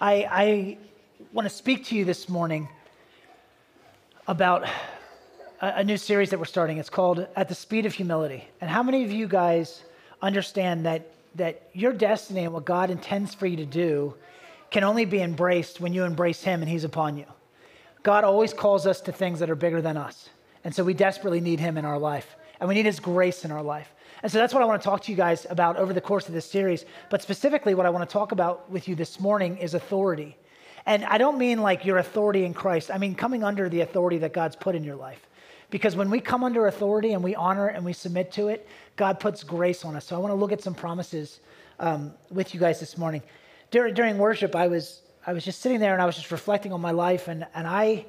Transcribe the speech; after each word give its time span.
I, 0.00 0.26
I 0.30 0.78
want 1.32 1.48
to 1.48 1.54
speak 1.54 1.84
to 1.86 1.96
you 1.96 2.04
this 2.04 2.28
morning 2.28 2.68
about 4.26 4.64
a, 5.60 5.66
a 5.76 5.84
new 5.84 5.96
series 5.96 6.30
that 6.30 6.38
we're 6.38 6.46
starting. 6.46 6.78
It's 6.78 6.90
called 6.90 7.26
At 7.36 7.48
the 7.48 7.54
Speed 7.54 7.86
of 7.86 7.94
Humility. 7.94 8.44
And 8.60 8.68
how 8.68 8.82
many 8.82 9.04
of 9.04 9.12
you 9.12 9.28
guys 9.28 9.84
understand 10.20 10.86
that, 10.86 11.12
that 11.36 11.68
your 11.74 11.92
destiny 11.92 12.44
and 12.44 12.52
what 12.52 12.64
God 12.64 12.90
intends 12.90 13.34
for 13.34 13.46
you 13.46 13.56
to 13.58 13.66
do 13.66 14.14
can 14.70 14.82
only 14.82 15.04
be 15.04 15.20
embraced 15.20 15.80
when 15.80 15.92
you 15.92 16.04
embrace 16.04 16.42
Him 16.42 16.60
and 16.60 16.68
He's 16.68 16.84
upon 16.84 17.16
you? 17.16 17.26
God 18.02 18.24
always 18.24 18.52
calls 18.52 18.86
us 18.86 19.00
to 19.02 19.12
things 19.12 19.38
that 19.38 19.48
are 19.48 19.54
bigger 19.54 19.80
than 19.80 19.96
us. 19.96 20.28
And 20.64 20.74
so 20.74 20.82
we 20.82 20.94
desperately 20.94 21.40
need 21.40 21.60
Him 21.60 21.78
in 21.78 21.84
our 21.84 21.98
life, 21.98 22.36
and 22.58 22.68
we 22.68 22.74
need 22.74 22.86
His 22.86 23.00
grace 23.00 23.44
in 23.44 23.52
our 23.52 23.62
life. 23.62 23.88
And 24.24 24.32
so 24.32 24.38
that's 24.38 24.54
what 24.54 24.62
I 24.62 24.66
want 24.66 24.80
to 24.80 24.88
talk 24.88 25.02
to 25.02 25.10
you 25.10 25.18
guys 25.18 25.46
about 25.50 25.76
over 25.76 25.92
the 25.92 26.00
course 26.00 26.28
of 26.28 26.32
this 26.32 26.50
series. 26.50 26.86
But 27.10 27.20
specifically, 27.20 27.74
what 27.74 27.84
I 27.84 27.90
want 27.90 28.08
to 28.08 28.10
talk 28.10 28.32
about 28.32 28.70
with 28.70 28.88
you 28.88 28.94
this 28.94 29.20
morning 29.20 29.58
is 29.58 29.74
authority. 29.74 30.34
And 30.86 31.04
I 31.04 31.18
don't 31.18 31.36
mean 31.36 31.60
like 31.60 31.84
your 31.84 31.98
authority 31.98 32.46
in 32.46 32.54
Christ, 32.54 32.90
I 32.90 32.96
mean 32.96 33.14
coming 33.14 33.44
under 33.44 33.68
the 33.68 33.82
authority 33.82 34.16
that 34.18 34.32
God's 34.32 34.56
put 34.56 34.74
in 34.74 34.82
your 34.82 34.96
life. 34.96 35.28
Because 35.68 35.94
when 35.94 36.08
we 36.08 36.20
come 36.20 36.42
under 36.42 36.68
authority 36.68 37.12
and 37.12 37.22
we 37.22 37.34
honor 37.34 37.68
and 37.68 37.84
we 37.84 37.92
submit 37.92 38.32
to 38.32 38.48
it, 38.48 38.66
God 38.96 39.20
puts 39.20 39.42
grace 39.42 39.84
on 39.84 39.94
us. 39.94 40.06
So 40.06 40.16
I 40.16 40.18
want 40.20 40.30
to 40.30 40.36
look 40.36 40.52
at 40.52 40.62
some 40.62 40.74
promises 40.74 41.40
um, 41.78 42.14
with 42.30 42.54
you 42.54 42.60
guys 42.60 42.80
this 42.80 42.96
morning. 42.96 43.20
During, 43.70 43.92
during 43.92 44.16
worship, 44.16 44.56
I 44.56 44.68
was, 44.68 45.02
I 45.26 45.34
was 45.34 45.44
just 45.44 45.60
sitting 45.60 45.80
there 45.80 45.92
and 45.92 46.00
I 46.00 46.06
was 46.06 46.16
just 46.16 46.30
reflecting 46.30 46.72
on 46.72 46.80
my 46.80 46.92
life, 46.92 47.28
and, 47.28 47.46
and 47.54 47.66
I 47.66 48.06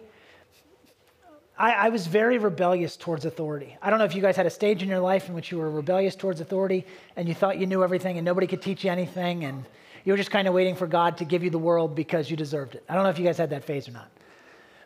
I, 1.57 1.71
I, 1.71 1.89
was 1.89 2.05
very 2.05 2.37
rebellious 2.37 2.97
towards 2.97 3.23
authority. 3.23 3.77
I 3.81 3.89
don't 3.89 3.99
know 3.99 4.05
if 4.05 4.13
you 4.13 4.21
guys 4.21 4.35
had 4.35 4.45
a 4.45 4.49
stage 4.49 4.83
in 4.83 4.89
your 4.89 4.99
life 4.99 5.29
in 5.29 5.35
which 5.35 5.51
you 5.51 5.57
were 5.57 5.71
rebellious 5.71 6.15
towards 6.15 6.41
authority 6.41 6.85
and 7.15 7.29
you 7.29 7.33
thought 7.33 7.57
you 7.57 7.65
knew 7.65 7.81
everything 7.83 8.17
and 8.17 8.25
nobody 8.25 8.45
could 8.45 8.61
teach 8.61 8.83
you 8.83 8.91
anything 8.91 9.45
and 9.45 9.63
you 10.03 10.11
were 10.11 10.17
just 10.17 10.31
kind 10.31 10.47
of 10.47 10.53
waiting 10.53 10.75
for 10.75 10.85
God 10.85 11.17
to 11.17 11.25
give 11.25 11.43
you 11.43 11.49
the 11.49 11.57
world 11.57 11.95
because 11.95 12.29
you 12.29 12.35
deserved 12.35 12.75
it. 12.75 12.83
I 12.89 12.93
don't 12.93 13.03
know 13.03 13.09
if 13.09 13.17
you 13.17 13.25
guys 13.25 13.37
had 13.37 13.51
that 13.51 13.63
phase 13.63 13.87
or 13.87 13.91
not. 13.91 14.11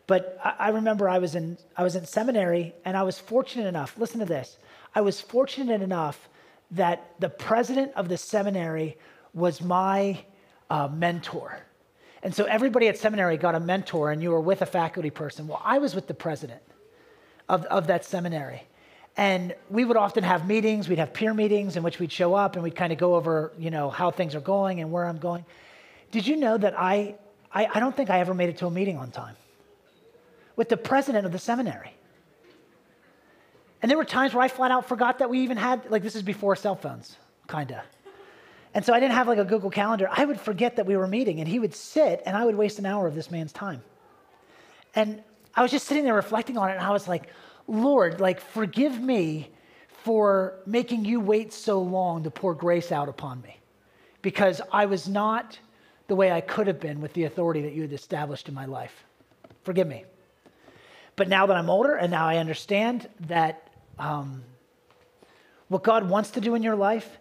But 0.06 0.40
I, 0.44 0.56
I 0.60 0.70
remember 0.70 1.10
I 1.10 1.18
was, 1.18 1.34
in, 1.34 1.58
I 1.76 1.84
was 1.84 1.96
in 1.96 2.06
seminary 2.06 2.76
and 2.86 2.96
I 2.96 3.02
was 3.02 3.18
fortunate 3.18 3.68
enough, 3.68 3.98
listen 3.98 4.20
to 4.20 4.26
this, 4.26 4.58
I 4.94 5.02
was 5.02 5.20
fortunate 5.20 5.82
enough 5.82 6.30
that 6.72 7.14
the 7.20 7.30
president 7.30 7.94
of 7.96 8.10
the 8.10 8.18
seminary 8.18 8.96
was 9.34 9.60
my 9.60 10.24
uh, 10.70 10.88
mentor. 10.88 11.60
And 12.22 12.34
so 12.34 12.46
everybody 12.46 12.88
at 12.88 12.98
seminary 12.98 13.38
got 13.38 13.56
a 13.56 13.60
mentor, 13.60 14.12
and 14.12 14.22
you 14.22 14.32
were 14.32 14.42
with 14.42 14.62
a 14.62 14.66
faculty 14.66 15.10
person. 15.10 15.48
Well, 15.48 15.62
I 15.64 15.78
was 15.78 15.96
with 15.96 16.08
the 16.08 16.14
president 16.14 16.62
of, 17.50 17.66
of 17.66 17.88
that 17.88 18.06
seminary. 18.06 18.64
And 19.18 19.54
we 19.70 19.84
would 19.84 19.98
often 19.98 20.24
have 20.24 20.48
meetings, 20.48 20.88
we'd 20.88 21.00
have 21.00 21.14
peer 21.14 21.34
meetings 21.34 21.76
in 21.76 21.84
which 21.84 22.00
we'd 22.00 22.12
show 22.12 22.36
up 22.36 22.56
and 22.56 22.64
we'd 22.64 22.76
kind 22.76 22.94
of 22.94 23.00
go 23.00 23.16
over, 23.16 23.52
you 23.58 23.72
know, 23.72 23.90
how 23.90 24.12
things 24.12 24.36
are 24.36 24.40
going 24.40 24.80
and 24.80 24.92
where 24.92 25.06
I'm 25.06 25.18
going. 25.18 25.44
Did 26.12 26.26
you 26.26 26.38
know 26.38 26.58
that 26.58 26.80
I, 26.80 27.16
I, 27.52 27.66
I 27.66 27.80
don't 27.82 27.96
think 27.96 28.10
I 28.10 28.20
ever 28.20 28.34
made 28.34 28.50
it 28.50 28.58
to 28.60 28.68
a 28.68 28.72
meeting 28.72 28.98
on 28.98 29.12
time 29.12 29.36
with 30.56 30.70
the 30.70 30.78
president 30.78 31.26
of 31.26 31.34
the 31.34 31.40
seminary? 31.40 31.94
And 33.82 33.90
there 33.90 33.98
were 33.98 34.06
times 34.06 34.34
where 34.34 34.44
I 34.44 34.48
flat 34.48 34.72
out 34.72 34.88
forgot 34.88 35.20
that 35.20 35.30
we 35.30 35.40
even 35.40 35.58
had, 35.58 35.90
like, 35.90 36.04
this 36.04 36.16
is 36.16 36.22
before 36.22 36.56
cell 36.56 36.76
phones, 36.76 37.18
kind 37.48 37.72
of. 37.72 37.82
And 38.74 38.86
so 38.86 38.94
I 38.94 39.00
didn't 39.00 39.16
have 39.16 39.28
like 39.28 39.40
a 39.40 39.46
Google 39.46 39.70
Calendar. 39.70 40.08
I 40.12 40.26
would 40.26 40.40
forget 40.40 40.76
that 40.76 40.86
we 40.86 40.96
were 40.96 41.08
meeting, 41.08 41.40
and 41.40 41.48
he 41.48 41.60
would 41.60 41.74
sit, 41.74 42.22
and 42.26 42.38
I 42.38 42.46
would 42.46 42.56
waste 42.56 42.78
an 42.78 42.86
hour 42.86 43.08
of 43.08 43.16
this 43.16 43.32
man's 43.32 43.52
time. 43.52 43.82
And 44.96 45.24
I 45.56 45.62
was 45.62 45.72
just 45.72 45.88
sitting 45.88 46.04
there 46.04 46.14
reflecting 46.14 46.58
on 46.58 46.70
it, 46.70 46.74
and 46.74 46.82
I 46.82 46.92
was 46.92 47.08
like, 47.08 47.30
Lord, 47.68 48.20
like, 48.20 48.40
forgive 48.40 49.00
me 49.00 49.50
for 50.04 50.56
making 50.66 51.06
you 51.06 51.20
wait 51.20 51.54
so 51.54 51.82
long 51.82 52.24
to 52.24 52.32
pour 52.32 52.54
grace 52.56 52.92
out 52.92 53.10
upon 53.10 53.42
me 53.42 53.58
because 54.22 54.62
I 54.72 54.86
was 54.86 55.08
not 55.08 55.60
the 56.08 56.16
way 56.16 56.32
I 56.32 56.42
could 56.42 56.68
have 56.68 56.80
been 56.80 57.02
with 57.02 57.14
the 57.14 57.26
authority 57.26 57.62
that 57.62 57.74
you 57.74 57.84
had 57.84 57.94
established 57.94 58.48
in 58.48 58.56
my 58.56 58.66
life. 58.66 59.04
Forgive 59.64 59.88
me. 59.88 60.06
But 61.16 61.28
now 61.28 61.46
that 61.46 61.56
I'm 61.56 61.70
older 61.70 61.96
and 61.96 62.12
now 62.12 62.26
I 62.28 62.38
understand 62.38 63.10
that 63.28 63.70
um, 64.00 64.44
what 65.68 65.84
God 65.84 66.10
wants 66.10 66.32
to 66.32 66.42
do 66.42 66.56
in 66.56 66.64
your 66.64 66.76
life 66.76 67.20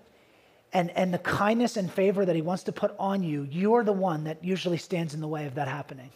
and, 0.72 0.90
and 0.90 1.12
the 1.12 1.18
kindness 1.18 1.76
and 1.76 1.90
favor 1.90 2.24
that 2.24 2.36
he 2.36 2.42
wants 2.42 2.62
to 2.64 2.72
put 2.72 2.94
on 2.98 3.22
you, 3.22 3.46
you're 3.50 3.84
the 3.84 3.92
one 3.92 4.24
that 4.24 4.44
usually 4.44 4.78
stands 4.78 5.14
in 5.14 5.20
the 5.20 5.28
way 5.28 5.46
of 5.46 5.56
that 5.56 5.68
happening. 5.68 6.10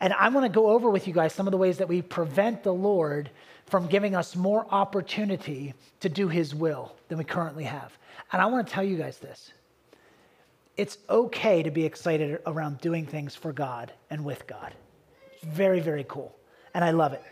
And 0.00 0.12
I 0.12 0.28
want 0.28 0.44
to 0.44 0.48
go 0.48 0.68
over 0.68 0.88
with 0.90 1.06
you 1.06 1.12
guys 1.12 1.32
some 1.32 1.46
of 1.46 1.50
the 1.50 1.56
ways 1.56 1.78
that 1.78 1.88
we 1.88 2.02
prevent 2.02 2.62
the 2.62 2.72
Lord 2.74 3.30
from 3.66 3.86
giving 3.86 4.14
us 4.14 4.36
more 4.36 4.66
opportunity 4.70 5.74
to 6.00 6.08
do 6.08 6.28
his 6.28 6.54
will 6.54 6.94
than 7.08 7.18
we 7.18 7.24
currently 7.24 7.64
have. 7.64 7.96
And 8.32 8.40
I 8.40 8.46
want 8.46 8.66
to 8.66 8.72
tell 8.72 8.84
you 8.84 8.96
guys 8.96 9.18
this 9.18 9.52
it's 10.76 10.98
okay 11.10 11.62
to 11.64 11.72
be 11.72 11.84
excited 11.84 12.40
around 12.46 12.80
doing 12.80 13.04
things 13.04 13.34
for 13.34 13.52
God 13.52 13.92
and 14.10 14.24
with 14.24 14.46
God. 14.46 14.72
It's 15.32 15.44
very, 15.44 15.80
very 15.80 16.04
cool. 16.08 16.34
And 16.72 16.84
I 16.84 16.92
love 16.92 17.12
it. 17.12 17.22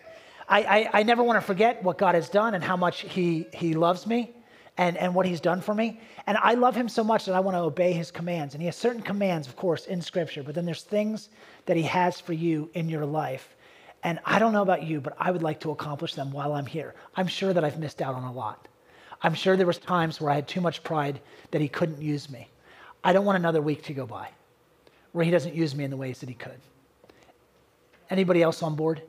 I, 0.49 0.63
I, 0.63 0.91
I 1.01 1.03
never 1.05 1.23
want 1.23 1.37
to 1.37 1.47
forget 1.47 1.83
what 1.85 1.97
God 1.97 2.17
has 2.17 2.29
done 2.29 2.55
and 2.55 2.63
how 2.63 2.77
much 2.77 3.03
he, 3.03 3.47
he 3.53 3.75
loves 3.75 4.07
me 4.07 4.36
and, 4.79 4.97
and 4.97 5.15
what 5.15 5.27
he's 5.27 5.41
done 5.41 5.61
for 5.61 5.75
me. 5.75 6.01
And 6.27 6.37
I 6.39 6.55
love 6.55 6.75
him 6.75 6.89
so 6.89 7.03
much 7.03 7.25
that 7.25 7.35
I 7.35 7.41
want 7.41 7.57
to 7.57 7.61
obey 7.61 7.93
his 7.93 8.11
commands. 8.11 8.55
And 8.55 8.63
he 8.63 8.67
has 8.67 8.77
certain 8.77 9.03
commands, 9.03 9.49
of 9.49 9.57
course, 9.57 9.87
in 9.87 10.03
scripture, 10.03 10.43
but 10.43 10.55
then 10.55 10.65
there's 10.65 10.83
things 10.83 11.31
that 11.67 11.77
he 11.77 11.83
has 11.85 12.21
for 12.21 12.33
you 12.33 12.71
in 12.75 12.89
your 12.89 13.07
life. 13.07 13.57
And 14.03 14.21
I 14.25 14.39
don't 14.39 14.53
know 14.53 14.63
about 14.63 14.83
you, 14.83 15.01
but 15.01 15.15
I 15.19 15.31
would 15.31 15.43
like 15.43 15.61
to 15.61 15.71
accomplish 15.71 16.15
them 16.15 16.31
while 16.31 16.53
I'm 16.53 16.67
here. 16.67 16.95
I'm 17.17 17.27
sure 17.27 17.53
that 17.53 17.65
I've 17.65 17.79
missed 17.79 18.03
out 18.03 18.15
on 18.15 18.25
a 18.25 18.33
lot. 18.33 18.69
I'm 19.23 19.35
sure 19.35 19.57
there 19.57 19.67
was 19.67 19.79
times 19.79 20.21
where 20.21 20.31
I 20.31 20.35
had 20.35 20.47
too 20.47 20.61
much 20.61 20.83
pride 20.83 21.21
that 21.51 21.61
he 21.61 21.69
couldn't 21.69 22.01
use 22.01 22.29
me. 22.29 22.49
I 23.03 23.13
don't 23.13 23.25
want 23.25 23.39
another 23.39 23.63
week 23.63 23.83
to 23.85 23.95
go 23.95 24.07
by 24.07 24.29
where 25.13 25.25
he 25.25 25.31
doesn't 25.31 25.55
use 25.55 25.75
me 25.75 25.83
in 25.83 25.91
the 25.91 25.97
ways 25.97 26.21
that 26.21 26.29
he 26.29 26.35
could. 26.35 26.61
Anybody 28.11 28.43
else 28.43 28.63
on 28.63 28.77
board? 28.77 29.01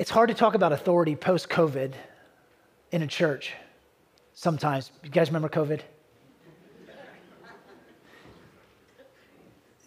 It's 0.00 0.08
hard 0.08 0.30
to 0.30 0.34
talk 0.34 0.54
about 0.54 0.72
authority 0.72 1.14
post 1.14 1.50
COVID 1.50 1.92
in 2.90 3.02
a 3.02 3.06
church 3.06 3.52
sometimes. 4.32 4.90
You 5.04 5.10
guys 5.10 5.28
remember 5.28 5.50
COVID? 5.50 5.82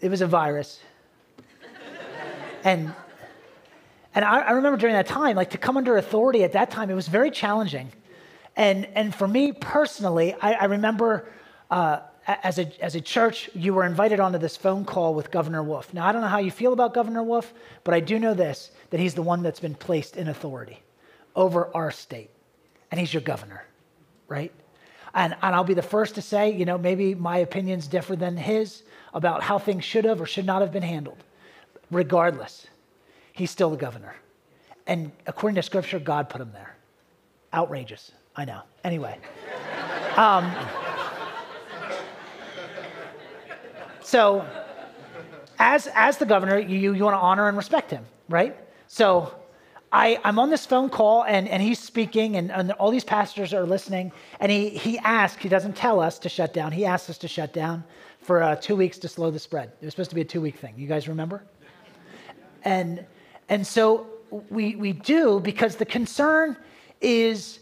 It 0.01 0.09
was 0.09 0.21
a 0.21 0.27
virus. 0.27 0.81
and 2.63 2.93
and 4.13 4.23
I, 4.23 4.41
I, 4.41 4.51
remember 4.51 4.77
during 4.77 4.93
that 4.93 5.07
time, 5.07 5.35
like 5.35 5.49
to 5.49 5.57
come 5.57 5.77
under 5.77 5.97
authority 5.97 6.43
at 6.43 6.51
that 6.51 6.69
time, 6.69 6.91
it 6.91 6.93
was 6.93 7.07
very 7.07 7.31
challenging. 7.31 7.91
And, 8.55 8.85
and 8.93 9.15
for 9.15 9.27
me 9.27 9.51
personally, 9.51 10.35
I, 10.39 10.53
I 10.53 10.65
remember 10.65 11.27
uh, 11.71 12.01
as, 12.25 12.57
a, 12.57 12.83
as 12.83 12.95
a 12.95 13.01
church, 13.01 13.49
you 13.53 13.73
were 13.73 13.85
invited 13.85 14.19
onto 14.19 14.37
this 14.37 14.55
phone 14.55 14.85
call 14.85 15.13
with 15.13 15.31
Governor 15.31 15.63
Wolf. 15.63 15.93
Now, 15.93 16.07
I 16.07 16.11
don't 16.11 16.21
know 16.21 16.27
how 16.27 16.39
you 16.39 16.51
feel 16.51 16.73
about 16.73 16.93
Governor 16.93 17.23
Wolf, 17.23 17.53
but 17.83 17.93
I 17.93 17.99
do 17.99 18.19
know 18.19 18.33
this 18.33 18.71
that 18.91 18.99
he's 18.99 19.13
the 19.13 19.21
one 19.21 19.43
that's 19.43 19.59
been 19.59 19.75
placed 19.75 20.15
in 20.15 20.29
authority 20.29 20.81
over 21.35 21.69
our 21.75 21.91
state. 21.91 22.29
And 22.91 22.99
he's 22.99 23.13
your 23.13 23.21
governor, 23.21 23.65
right? 24.27 24.51
And, 25.15 25.35
and 25.41 25.55
I'll 25.55 25.63
be 25.63 25.73
the 25.73 25.81
first 25.81 26.15
to 26.15 26.21
say, 26.21 26.51
you 26.51 26.65
know, 26.65 26.77
maybe 26.77 27.15
my 27.15 27.39
opinion's 27.39 27.87
different 27.87 28.19
than 28.19 28.37
his 28.37 28.83
about 29.13 29.43
how 29.43 29.59
things 29.59 29.83
should 29.83 30.05
have 30.05 30.21
or 30.21 30.25
should 30.25 30.45
not 30.45 30.61
have 30.61 30.71
been 30.71 30.83
handled. 30.83 31.23
Regardless, 31.91 32.67
he's 33.33 33.51
still 33.51 33.69
the 33.69 33.77
governor. 33.77 34.15
And 34.87 35.11
according 35.27 35.55
to 35.55 35.63
scripture, 35.63 35.99
God 35.99 36.29
put 36.29 36.41
him 36.41 36.51
there. 36.53 36.75
Outrageous, 37.53 38.11
I 38.35 38.45
know. 38.45 38.61
Anyway. 38.83 39.17
Um, 40.15 40.53
so, 44.03 44.45
as, 45.59 45.87
as 45.93 46.17
the 46.17 46.25
governor, 46.25 46.59
you, 46.59 46.93
you 46.93 47.03
want 47.03 47.15
to 47.15 47.19
honor 47.19 47.47
and 47.47 47.57
respect 47.57 47.91
him, 47.91 48.05
right? 48.29 48.55
So 48.87 49.33
I, 49.91 50.19
am 50.23 50.39
on 50.39 50.49
this 50.49 50.65
phone 50.65 50.89
call 50.89 51.23
and, 51.23 51.47
and 51.47 51.61
he's 51.61 51.79
speaking 51.79 52.35
and, 52.35 52.51
and, 52.51 52.71
all 52.73 52.91
these 52.91 53.03
pastors 53.03 53.53
are 53.53 53.65
listening. 53.65 54.11
And 54.39 54.51
he, 54.51 54.69
he 54.69 54.97
asks, 54.99 55.41
he 55.41 55.49
doesn't 55.49 55.75
tell 55.75 55.99
us 55.99 56.19
to 56.19 56.29
shut 56.29 56.53
down. 56.53 56.71
He 56.71 56.85
asks 56.85 57.09
us 57.11 57.17
to 57.19 57.27
shut 57.27 57.53
down 57.53 57.83
for 58.19 58.41
uh, 58.41 58.55
two 58.55 58.75
weeks 58.75 58.97
to 58.99 59.07
slow 59.07 59.31
the 59.31 59.39
spread. 59.39 59.71
It 59.81 59.85
was 59.85 59.93
supposed 59.93 60.09
to 60.09 60.15
be 60.15 60.21
a 60.21 60.25
two 60.25 60.41
week 60.41 60.57
thing. 60.57 60.73
You 60.77 60.87
guys 60.87 61.07
remember? 61.07 61.43
And, 62.63 63.05
and 63.49 63.65
so 63.65 64.07
we, 64.49 64.75
we 64.75 64.93
do 64.93 65.39
because 65.39 65.75
the 65.75 65.85
concern 65.85 66.57
is 67.01 67.59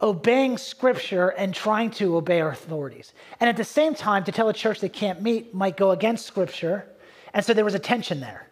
obeying 0.00 0.58
scripture 0.58 1.28
and 1.30 1.54
trying 1.54 1.90
to 1.90 2.16
obey 2.16 2.40
our 2.40 2.50
authorities. 2.50 3.12
And 3.40 3.48
at 3.48 3.56
the 3.56 3.64
same 3.64 3.94
time, 3.94 4.24
to 4.24 4.32
tell 4.32 4.48
a 4.48 4.52
church 4.52 4.80
they 4.80 4.88
can't 4.88 5.22
meet 5.22 5.54
might 5.54 5.76
go 5.76 5.90
against 5.92 6.26
scripture. 6.26 6.86
And 7.32 7.44
so 7.44 7.54
there 7.54 7.64
was 7.64 7.74
a 7.74 7.78
tension 7.78 8.20
there. 8.20 8.48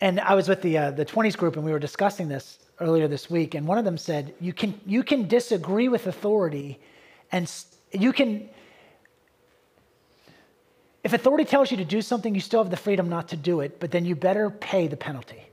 And 0.00 0.20
I 0.20 0.34
was 0.34 0.48
with 0.48 0.62
the, 0.62 0.76
uh, 0.76 0.90
the 0.90 1.04
20s 1.04 1.36
group 1.36 1.56
and 1.56 1.64
we 1.64 1.72
were 1.72 1.78
discussing 1.78 2.28
this 2.28 2.58
earlier 2.80 3.08
this 3.08 3.30
week. 3.30 3.54
And 3.54 3.66
one 3.66 3.78
of 3.78 3.84
them 3.84 3.96
said, 3.96 4.34
you 4.40 4.52
can, 4.52 4.78
you 4.86 5.02
can 5.02 5.28
disagree 5.28 5.88
with 5.88 6.06
authority 6.06 6.78
and 7.32 7.50
you 7.92 8.12
can, 8.12 8.48
if 11.02 11.12
authority 11.12 11.44
tells 11.44 11.70
you 11.70 11.76
to 11.78 11.84
do 11.84 12.02
something, 12.02 12.34
you 12.34 12.40
still 12.40 12.62
have 12.62 12.70
the 12.70 12.76
freedom 12.76 13.08
not 13.08 13.28
to 13.28 13.36
do 13.36 13.60
it, 13.60 13.80
but 13.80 13.90
then 13.90 14.04
you 14.04 14.14
better 14.14 14.50
pay 14.50 14.86
the 14.86 14.96
penalty. 14.96 15.44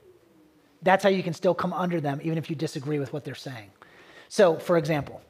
That's 0.82 1.04
how 1.04 1.10
you 1.10 1.24
can 1.24 1.34
still 1.34 1.54
come 1.54 1.74
under 1.74 2.02
them, 2.02 2.20
even 2.24 2.38
if 2.38 2.50
you 2.50 2.56
disagree 2.56 3.00
with 3.00 3.14
what 3.14 3.24
they're 3.24 3.36
saying. 3.36 3.70
So, 4.30 4.58
for 4.58 4.78
example, 4.78 5.22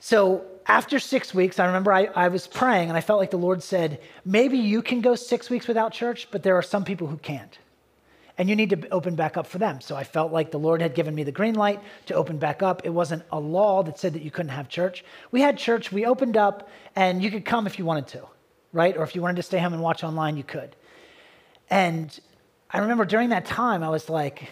so 0.00 0.44
after 0.66 0.98
six 0.98 1.34
weeks, 1.34 1.58
I 1.58 1.66
remember 1.66 1.92
I, 1.92 2.04
I 2.14 2.28
was 2.28 2.46
praying 2.46 2.88
and 2.88 2.96
I 2.96 3.00
felt 3.00 3.20
like 3.20 3.30
the 3.30 3.38
Lord 3.38 3.62
said, 3.62 4.00
maybe 4.24 4.58
you 4.58 4.82
can 4.82 5.00
go 5.00 5.14
six 5.14 5.50
weeks 5.50 5.68
without 5.68 5.92
church, 5.92 6.28
but 6.30 6.42
there 6.42 6.56
are 6.56 6.62
some 6.62 6.84
people 6.84 7.06
who 7.06 7.16
can't. 7.18 7.58
And 8.38 8.48
you 8.48 8.56
need 8.56 8.70
to 8.70 8.88
open 8.88 9.14
back 9.14 9.36
up 9.36 9.46
for 9.46 9.58
them. 9.58 9.80
So 9.80 9.94
I 9.94 10.04
felt 10.04 10.32
like 10.32 10.50
the 10.50 10.58
Lord 10.58 10.80
had 10.80 10.94
given 10.94 11.14
me 11.14 11.22
the 11.22 11.32
green 11.32 11.54
light 11.54 11.80
to 12.06 12.14
open 12.14 12.38
back 12.38 12.62
up. 12.62 12.82
It 12.84 12.90
wasn't 12.90 13.22
a 13.30 13.38
law 13.38 13.82
that 13.82 13.98
said 13.98 14.14
that 14.14 14.22
you 14.22 14.30
couldn't 14.30 14.50
have 14.50 14.68
church. 14.68 15.04
We 15.30 15.42
had 15.42 15.58
church, 15.58 15.92
we 15.92 16.06
opened 16.06 16.36
up, 16.36 16.70
and 16.96 17.22
you 17.22 17.30
could 17.30 17.44
come 17.44 17.66
if 17.66 17.78
you 17.78 17.84
wanted 17.84 18.08
to, 18.08 18.22
right? 18.72 18.96
Or 18.96 19.02
if 19.02 19.14
you 19.14 19.22
wanted 19.22 19.36
to 19.36 19.42
stay 19.42 19.58
home 19.58 19.74
and 19.74 19.82
watch 19.82 20.02
online, 20.02 20.36
you 20.36 20.44
could. 20.44 20.74
And 21.70 22.18
I 22.72 22.78
remember 22.78 23.04
during 23.04 23.28
that 23.30 23.44
time, 23.44 23.82
I 23.82 23.90
was 23.90 24.08
like, 24.08 24.48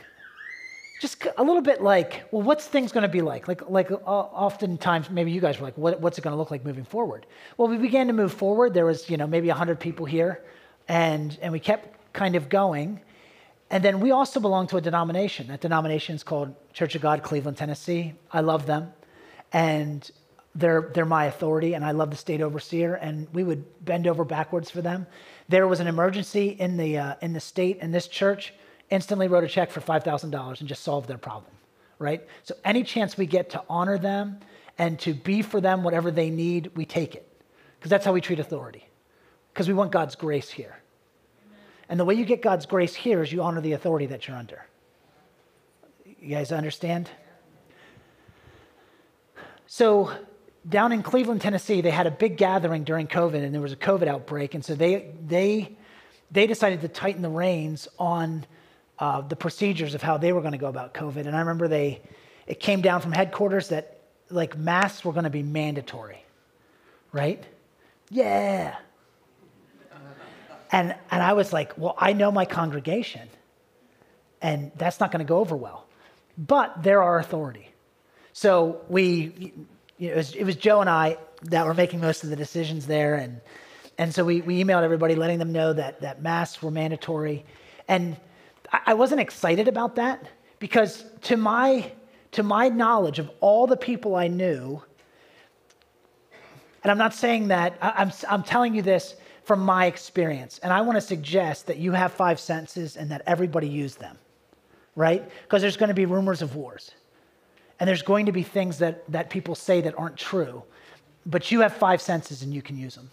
just 1.01 1.27
a 1.39 1.43
little 1.43 1.63
bit 1.63 1.81
like, 1.81 2.25
well, 2.31 2.43
what's 2.43 2.67
things 2.67 2.93
going 2.93 3.03
to 3.03 3.09
be 3.09 3.23
like? 3.23 3.49
Like, 3.49 3.71
like 3.71 3.91
uh, 3.91 3.97
oftentimes, 3.97 5.09
maybe 5.09 5.33
you 5.33 5.41
guys 5.41 5.59
were 5.59 5.65
like, 5.65 5.79
what, 5.79 6.01
what's 6.01 6.19
it 6.19 6.21
going 6.21 6.33
to 6.33 6.37
look 6.37 6.51
like 6.51 6.63
moving 6.63 6.85
forward? 6.85 7.25
Well, 7.57 7.69
we 7.69 7.79
began 7.79 8.09
to 8.09 8.13
move 8.13 8.35
forward. 8.35 8.75
There 8.75 8.85
was, 8.85 9.09
you 9.09 9.17
know, 9.17 9.27
maybe 9.27 9.49
100 9.49 9.81
people 9.81 10.05
here, 10.05 10.43
and, 10.87 11.37
and 11.41 11.51
we 11.51 11.61
kept 11.61 12.13
kind 12.13 12.37
of 12.37 12.51
going. 12.51 13.01
And 13.71 13.83
then 13.83 14.01
we 14.01 14.11
also 14.11 14.39
belong 14.39 14.67
to 14.67 14.77
a 14.77 14.81
denomination. 14.83 15.47
That 15.47 15.63
denomination 15.63 16.15
is 16.15 16.23
called 16.23 16.55
Church 16.75 16.95
of 16.95 17.01
God, 17.01 17.23
Cleveland, 17.23 17.57
Tennessee. 17.57 18.13
I 18.31 18.41
love 18.41 18.67
them. 18.67 18.93
And 19.53 20.09
they're, 20.55 20.91
they're 20.93 21.07
my 21.07 21.27
authority, 21.27 21.75
and 21.75 21.85
I 21.85 21.93
love 21.93 22.11
the 22.11 22.17
state 22.17 22.43
overseer, 22.43 22.95
and 22.95 23.29
we 23.33 23.45
would 23.45 23.65
bend 23.85 24.07
over 24.07 24.25
backwards 24.25 24.69
for 24.69 24.83
them. 24.83 25.07
There 25.51 25.67
was 25.67 25.81
an 25.81 25.89
emergency 25.89 26.51
in 26.51 26.77
the, 26.77 26.97
uh, 26.97 27.15
in 27.23 27.33
the 27.33 27.41
state, 27.41 27.79
and 27.81 27.93
this 27.93 28.07
church 28.07 28.55
instantly 28.89 29.27
wrote 29.27 29.43
a 29.43 29.49
check 29.49 29.73
for 29.73 29.81
$5,000 29.81 30.61
and 30.61 30.69
just 30.69 30.85
solved 30.85 31.09
their 31.09 31.19
problem, 31.19 31.51
right? 31.99 32.25
So 32.45 32.55
any 32.65 32.85
chance 32.85 33.17
we 33.17 33.27
get 33.27 33.51
to 33.51 33.65
honor 33.69 33.99
them 33.99 34.39
and 34.79 34.97
to 35.01 35.13
be 35.13 35.43
for 35.43 35.61
them 35.61 35.83
whatever 35.83 36.13
they 36.13 36.31
need, 36.31 36.71
we 36.77 36.85
take 36.85 37.17
it. 37.17 37.27
Because 37.77 37.91
that's 37.91 38.05
how 38.05 38.13
we 38.13 38.21
treat 38.21 38.39
authority. 38.39 38.87
Because 39.53 39.67
we 39.67 39.75
want 39.75 39.91
God's 39.91 40.15
grace 40.15 40.51
here. 40.51 40.79
And 41.89 41.99
the 41.99 42.05
way 42.05 42.15
you 42.15 42.25
get 42.25 42.43
God's 42.43 42.65
grace 42.65 42.95
here 42.95 43.21
is 43.21 43.33
you 43.33 43.43
honor 43.43 43.61
the 43.61 43.73
authority 43.73 44.07
that 44.07 44.29
you're 44.29 44.37
under. 44.37 44.65
You 46.05 46.29
guys 46.29 46.53
understand? 46.53 47.11
So, 49.67 50.13
down 50.69 50.93
in 50.93 51.03
Cleveland, 51.03 51.41
Tennessee, 51.41 51.81
they 51.81 51.91
had 51.91 52.07
a 52.07 52.11
big 52.11 52.37
gathering 52.37 52.85
during 52.85 53.07
COVID, 53.07 53.43
and 53.43 53.55
there 53.55 53.63
was 53.63 53.73
a 53.73 53.77
COVID 53.77 54.07
outbreak. 54.07 54.55
And 54.55 54.65
so 54.65 54.75
they, 54.75 55.11
they, 55.27 55.77
they 56.31 56.47
decided 56.47 56.83
to 56.83 56.89
tighten 56.89 57.23
the 57.23 57.31
reins 57.31 57.89
on 57.99 58.45
uh, 58.99 59.23
the 59.23 59.37
procedures 59.37 59.95
of 59.95 60.03
how 60.03 60.19
they 60.19 60.33
were 60.33 60.41
going 60.41 60.53
to 60.53 60.59
go 60.59 60.69
about 60.69 60.93
COVID. 60.93 61.27
And 61.27 61.35
I 61.35 61.41
remember 61.41 61.69
they, 61.69 62.03
it 62.47 62.61
came 62.61 62.83
down 62.83 63.01
from 63.01 63.13
headquarters 63.13 63.69
that 63.69 64.01
like 64.29 64.57
masks 64.57 65.05
were 65.05 65.13
going 65.13 65.25
to 65.25 65.31
be 65.31 65.43
mandatory, 65.43 66.23
right? 67.13 67.43
Yeah. 68.11 68.77
And, 70.73 70.95
and 71.11 71.23
I 71.23 71.33
was 71.33 71.53
like, 71.53 71.77
well, 71.79 71.95
I 71.99 72.13
know 72.13 72.31
my 72.31 72.45
congregation, 72.45 73.29
and 74.41 74.71
that's 74.77 75.01
not 75.01 75.11
going 75.11 75.25
to 75.25 75.29
go 75.29 75.39
over 75.39 75.57
well. 75.57 75.87
But 76.39 76.83
they're 76.83 77.03
our 77.03 77.19
authority. 77.19 77.69
So 78.33 78.83
we, 78.89 79.53
you 80.01 80.09
know, 80.09 80.15
it, 80.15 80.17
was, 80.17 80.35
it 80.35 80.45
was 80.45 80.57
Joe 80.57 80.81
and 80.81 80.89
I 80.89 81.19
that 81.43 81.67
were 81.67 81.75
making 81.75 82.01
most 82.01 82.25
of 82.25 82.31
the 82.31 82.37
decisions 82.37 82.87
there. 82.87 83.17
And, 83.17 83.41
and 83.99 84.13
so 84.15 84.25
we, 84.25 84.41
we 84.41 84.65
emailed 84.65 84.83
everybody 84.83 85.15
letting 85.15 85.39
them 85.39 85.53
know 85.53 85.75
that, 85.75 86.01
that 86.01 86.23
masks 86.23 86.63
were 86.63 86.71
mandatory. 86.71 87.45
And 87.87 88.17
I 88.87 88.95
wasn't 88.95 89.21
excited 89.21 89.69
about 89.69 89.97
that 89.97 90.27
because 90.59 91.05
to 91.23 91.37
my, 91.37 91.93
to 92.33 92.43
my 92.43 92.71
knowledge 92.71 93.19
of 93.19 93.31
all 93.41 93.67
the 93.67 93.77
people 93.77 94.17
I 94.17 94.27
knew, 94.27 94.83
and 96.83 96.91
I'm 96.91 96.99
not 96.99 97.13
saying 97.13 97.49
that, 97.49 97.77
I'm, 97.83 98.11
I'm 98.29 98.43
telling 98.43 98.75
you 98.75 98.81
this 98.81 99.17
from 99.45 99.61
my 99.61 99.85
experience. 99.85 100.61
And 100.63 100.73
I 100.73 100.81
want 100.81 100.97
to 100.97 101.03
suggest 101.03 101.67
that 101.67 101.77
you 101.77 101.93
have 101.93 102.13
five 102.13 102.41
senses 102.41 102.97
and 102.97 103.11
that 103.11 103.23
everybody 103.27 103.69
use 103.69 103.97
them, 103.97 104.17
right? 104.97 105.29
Because 105.43 105.61
there's 105.61 105.77
going 105.77 105.89
to 105.89 105.95
be 105.95 106.07
rumors 106.07 106.41
of 106.41 106.57
wars. 106.57 106.93
And 107.81 107.89
there's 107.89 108.03
going 108.03 108.27
to 108.27 108.33
be 108.33 108.43
things 108.43 108.79
that, 108.79 109.11
that 109.11 109.31
people 109.31 109.55
say 109.55 109.81
that 109.81 109.99
aren't 109.99 110.17
true. 110.17 110.63
But 111.27 111.51
you 111.51 111.61
have 111.61 111.75
five 111.75 112.01
senses 112.01 112.43
and 112.43 112.55
you 112.55 112.63
can 112.63 112.77
use 112.77 112.95
them. 112.95 113.11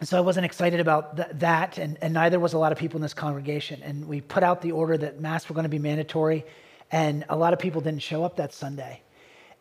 And 0.00 0.08
so 0.08 0.18
I 0.18 0.20
wasn't 0.20 0.44
excited 0.44 0.80
about 0.80 1.16
th- 1.16 1.28
that, 1.34 1.78
and, 1.78 1.96
and 2.02 2.12
neither 2.12 2.40
was 2.40 2.52
a 2.52 2.58
lot 2.58 2.72
of 2.72 2.78
people 2.78 2.98
in 2.98 3.02
this 3.02 3.14
congregation. 3.14 3.82
And 3.82 4.08
we 4.08 4.20
put 4.20 4.42
out 4.42 4.60
the 4.60 4.72
order 4.72 4.98
that 4.98 5.20
masks 5.20 5.48
were 5.48 5.54
going 5.54 5.64
to 5.64 5.70
be 5.70 5.78
mandatory, 5.78 6.44
and 6.90 7.24
a 7.28 7.36
lot 7.36 7.52
of 7.52 7.58
people 7.58 7.80
didn't 7.80 8.02
show 8.02 8.24
up 8.24 8.36
that 8.36 8.52
Sunday. 8.52 9.00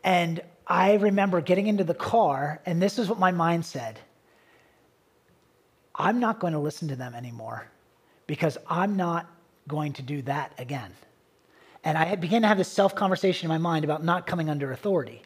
And 0.04 0.42
I 0.68 0.96
remember 0.96 1.40
getting 1.40 1.68
into 1.68 1.84
the 1.84 1.94
car, 1.94 2.62
and 2.66 2.82
this 2.82 3.00
is 3.00 3.08
what 3.08 3.20
my 3.20 3.32
mind 3.32 3.66
said 3.66 4.00
I'm 5.96 6.20
not 6.20 6.40
going 6.40 6.54
to 6.54 6.60
listen 6.60 6.88
to 6.88 6.96
them 6.96 7.14
anymore 7.14 7.68
because 8.26 8.58
I'm 8.68 8.98
not 8.98 9.28
going 9.68 9.94
to 9.94 10.02
do 10.02 10.24
that 10.24 10.54
again. 10.58 10.92
And 11.84 11.98
I 11.98 12.16
began 12.16 12.42
to 12.44 12.48
have 12.48 12.58
this 12.58 12.68
self 12.68 12.96
conversation 12.96 13.46
in 13.46 13.50
my 13.50 13.58
mind 13.58 13.86
about 13.86 14.04
not 14.04 14.26
coming 14.26 14.50
under 14.50 14.72
authority. 14.72 15.22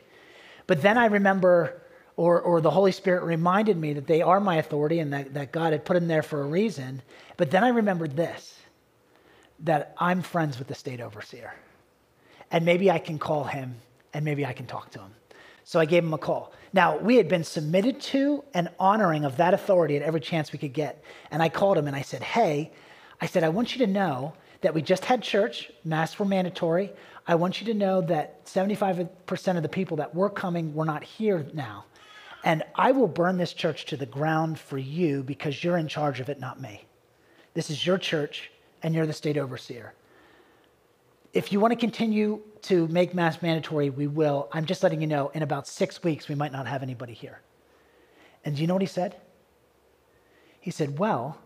But 0.66 0.82
then 0.82 0.98
I 0.98 1.06
remember 1.06 1.82
or, 2.18 2.42
or 2.42 2.62
the 2.62 2.72
Holy 2.72 2.92
Spirit 2.92 3.24
reminded 3.24 3.78
me 3.78 3.94
that 3.94 4.08
they 4.08 4.24
are 4.24 4.40
my 4.40 4.56
authority 4.56 5.00
and 5.00 5.14
that, 5.14 5.36
that 5.36 5.52
God 5.52 5.72
had 5.72 5.86
put 5.86 5.94
them 5.94 6.08
there 6.08 6.24
for 6.24 6.42
a 6.42 6.46
reason. 6.46 7.04
But 7.38 7.52
then 7.52 7.64
I 7.64 7.70
remembered 7.70 8.16
this 8.16 8.56
that 9.62 9.96
I'm 9.98 10.22
friends 10.22 10.60
with 10.60 10.68
the 10.68 10.76
state 10.76 11.00
overseer. 11.00 11.54
And 12.52 12.66
maybe 12.66 12.92
I 12.92 13.00
can 13.00 13.20
call 13.20 13.44
him 13.44 13.76
and 14.14 14.26
maybe 14.26 14.46
I 14.46 14.54
can 14.54 14.66
talk 14.66 14.92
to 14.92 15.00
him. 15.00 15.12
So 15.64 15.80
I 15.80 15.86
gave 15.86 16.04
him 16.04 16.14
a 16.14 16.18
call. 16.18 16.54
Now, 16.74 16.98
we 16.98 17.18
had 17.18 17.28
been 17.28 17.44
submitted 17.44 18.00
to 18.02 18.44
and 18.54 18.70
honoring 18.80 19.26
of 19.26 19.38
that 19.38 19.54
authority 19.54 19.96
at 19.98 20.02
every 20.02 20.22
chance 20.22 20.52
we 20.52 20.60
could 20.60 20.74
get. 20.74 21.04
And 21.30 21.44
I 21.44 21.50
called 21.50 21.78
him 21.78 21.88
and 21.88 21.96
I 21.96 22.02
said, 22.02 22.24
Hey, 22.24 22.72
I 23.20 23.26
said, 23.26 23.44
I 23.44 23.50
want 23.50 23.76
you 23.76 23.86
to 23.86 23.92
know 23.92 24.34
that 24.62 24.74
we 24.74 24.82
just 24.82 25.06
had 25.06 25.22
church, 25.22 25.72
masks 25.84 26.18
were 26.20 26.26
mandatory. 26.26 26.92
I 27.28 27.36
want 27.36 27.62
you 27.62 27.68
to 27.68 27.74
know 27.74 28.02
that 28.02 28.46
75% 28.46 29.58
of 29.58 29.64
the 29.64 29.70
people 29.70 29.98
that 29.98 30.16
were 30.16 30.30
coming 30.30 30.74
were 30.74 30.86
not 30.86 31.04
here 31.04 31.46
now. 31.54 31.86
And 32.44 32.64
I 32.76 32.92
will 32.92 33.08
burn 33.08 33.38
this 33.38 33.54
church 33.54 33.86
to 33.86 33.98
the 33.98 34.06
ground 34.06 34.60
for 34.60 34.78
you 34.78 35.24
because 35.24 35.64
you're 35.64 35.78
in 35.78 35.88
charge 35.88 36.20
of 36.20 36.30
it, 36.30 36.40
not 36.40 36.62
me. 36.62 36.86
This 37.54 37.70
is 37.70 37.86
your 37.86 37.98
church, 37.98 38.52
and 38.84 38.94
you're 38.94 39.08
the 39.08 39.14
state 39.14 39.38
overseer. 39.38 39.94
If 41.34 41.52
you 41.52 41.60
want 41.60 41.72
to 41.72 41.80
continue 41.80 42.42
to 42.64 42.88
make 42.88 43.14
mass 43.14 43.42
mandatory, 43.42 43.90
we 43.90 44.08
will. 44.08 44.48
I'm 44.54 44.66
just 44.66 44.82
letting 44.82 45.02
you 45.02 45.08
know, 45.08 45.30
in 45.30 45.44
about 45.44 45.68
six 45.68 46.04
weeks, 46.04 46.28
we 46.28 46.36
might 46.36 46.52
not 46.52 46.68
have 46.68 46.84
anybody 46.84 47.14
here. 47.14 47.42
And 48.46 48.56
do 48.56 48.62
you 48.62 48.68
know 48.68 48.76
what 48.76 48.82
he 48.82 48.88
said? 48.88 49.18
He 50.62 50.72
said, 50.72 50.98
Well, 50.98 51.38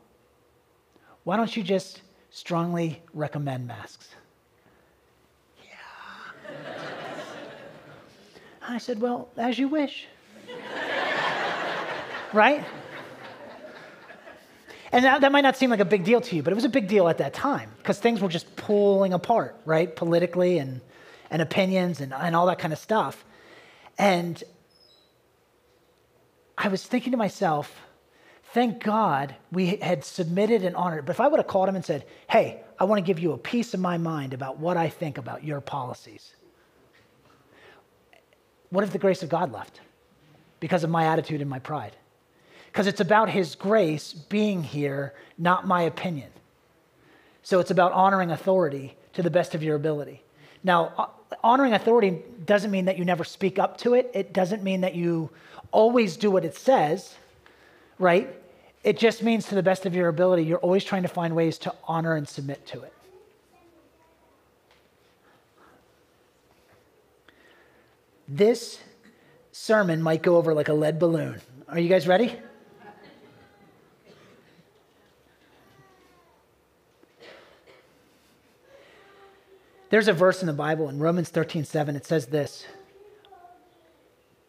why 1.24 1.38
don't 1.38 1.56
you 1.56 1.64
just 1.64 2.02
strongly 2.32 3.02
recommend 3.14 3.68
masks? 3.68 4.10
Yeah. 5.64 6.56
I 8.68 8.80
said, 8.80 9.00
Well, 9.00 9.30
as 9.38 9.60
you 9.60 9.68
wish 9.68 10.08
right? 12.34 12.64
And 14.92 15.06
that, 15.06 15.22
that, 15.22 15.32
might 15.32 15.42
not 15.42 15.56
seem 15.56 15.70
like 15.70 15.80
a 15.80 15.86
big 15.86 16.04
deal 16.04 16.20
to 16.20 16.36
you, 16.36 16.44
but 16.44 16.52
it 16.52 16.56
was 16.56 16.66
a 16.66 16.70
big 16.70 16.88
deal 16.88 17.08
at 17.08 17.18
that 17.20 17.34
time 17.34 17.72
because 17.78 18.00
things 18.00 18.20
were 18.20 18.28
just 18.28 18.56
pulling 18.56 19.14
apart, 19.14 19.56
right? 19.66 19.94
Politically 19.96 20.58
and, 20.58 20.82
and 21.30 21.42
opinions 21.42 22.02
and, 22.02 22.14
and 22.14 22.36
all 22.36 22.46
that 22.48 22.60
kind 22.60 22.74
of 22.74 22.80
stuff. 22.80 23.24
And 23.98 24.44
I 26.58 26.68
was 26.68 26.84
thinking 26.84 27.12
to 27.12 27.18
myself, 27.18 27.74
thank 28.54 28.84
God 28.84 29.36
we 29.52 29.78
had 29.78 30.04
submitted 30.04 30.64
and 30.64 30.76
honored. 30.76 31.00
It. 31.00 31.06
But 31.06 31.12
if 31.14 31.20
I 31.20 31.28
would 31.28 31.40
have 31.40 31.48
called 31.48 31.70
him 31.70 31.76
and 31.76 31.86
said, 31.86 32.06
hey, 32.30 32.62
I 32.80 32.86
want 32.86 33.00
to 33.00 33.06
give 33.06 33.20
you 33.20 33.32
a 33.34 33.38
piece 33.38 33.74
of 33.74 33.80
my 33.80 33.98
mind 33.98 34.34
about 34.34 34.58
what 34.58 34.78
I 34.78 34.90
think 34.90 35.18
about 35.18 35.44
your 35.44 35.62
policies, 35.62 36.36
what 38.70 38.84
if 38.84 38.92
the 38.92 39.00
grace 39.00 39.24
of 39.24 39.30
God 39.30 39.52
left 39.52 39.82
because 40.60 40.84
of 40.84 40.90
my 40.90 41.06
attitude 41.06 41.42
and 41.42 41.50
my 41.50 41.60
pride? 41.60 41.96
because 42.72 42.88
it's 42.88 43.02
about 43.02 43.30
His 43.30 43.56
grace 43.56 44.14
being 44.14 44.64
here, 44.64 45.14
not 45.38 45.68
my 45.68 45.82
opinion. 45.82 46.30
So 47.44 47.60
it's 47.60 47.72
about 47.72 47.92
honoring 47.92 48.32
authority 48.32 48.96
to 49.14 49.24
the 49.24 49.30
best 49.30 49.56
of 49.56 49.64
your 49.64 49.76
ability. 49.76 50.24
Now, 50.64 51.12
honoring 51.44 51.74
authority 51.74 52.22
doesn't 52.46 52.72
mean 52.72 52.86
that 52.86 52.98
you 52.98 53.04
never 53.04 53.24
speak 53.24 53.60
up 53.60 53.78
to 53.80 53.94
it, 53.96 54.12
it 54.14 54.32
doesn't 54.32 54.64
mean 54.64 54.82
that 54.82 54.96
you 54.96 55.30
always 55.72 56.16
do 56.16 56.32
what 56.32 56.46
it 56.46 56.56
says, 56.56 57.16
right? 58.00 58.34
It 58.84 58.98
just 58.98 59.22
means 59.22 59.48
to 59.48 59.56
the 59.56 59.64
best 59.64 59.86
of 59.86 59.94
your 59.94 60.08
ability, 60.08 60.44
you're 60.44 60.58
always 60.60 60.84
trying 60.84 61.04
to 61.04 61.08
find 61.08 61.36
ways 61.36 61.58
to 61.60 61.74
honor 61.88 62.16
and 62.16 62.28
submit 62.28 62.66
to 62.68 62.82
it. 62.82 62.94
This 68.28 68.80
sermon 69.52 70.02
might 70.02 70.24
go 70.24 70.38
over 70.38 70.54
like 70.54 70.70
a 70.70 70.74
lead 70.74 70.98
balloon. 70.98 71.42
Are 71.68 71.80
you 71.80 71.90
guys 71.90 72.08
ready? 72.08 72.40
There's 79.90 80.08
a 80.08 80.14
verse 80.14 80.42
in 80.42 80.48
the 80.48 80.54
Bible 80.54 80.88
in 80.88 81.00
Romans 81.00 81.30
13 81.30 81.66
7. 81.66 81.96
It 81.98 82.06
says 82.06 82.28
this 82.28 82.66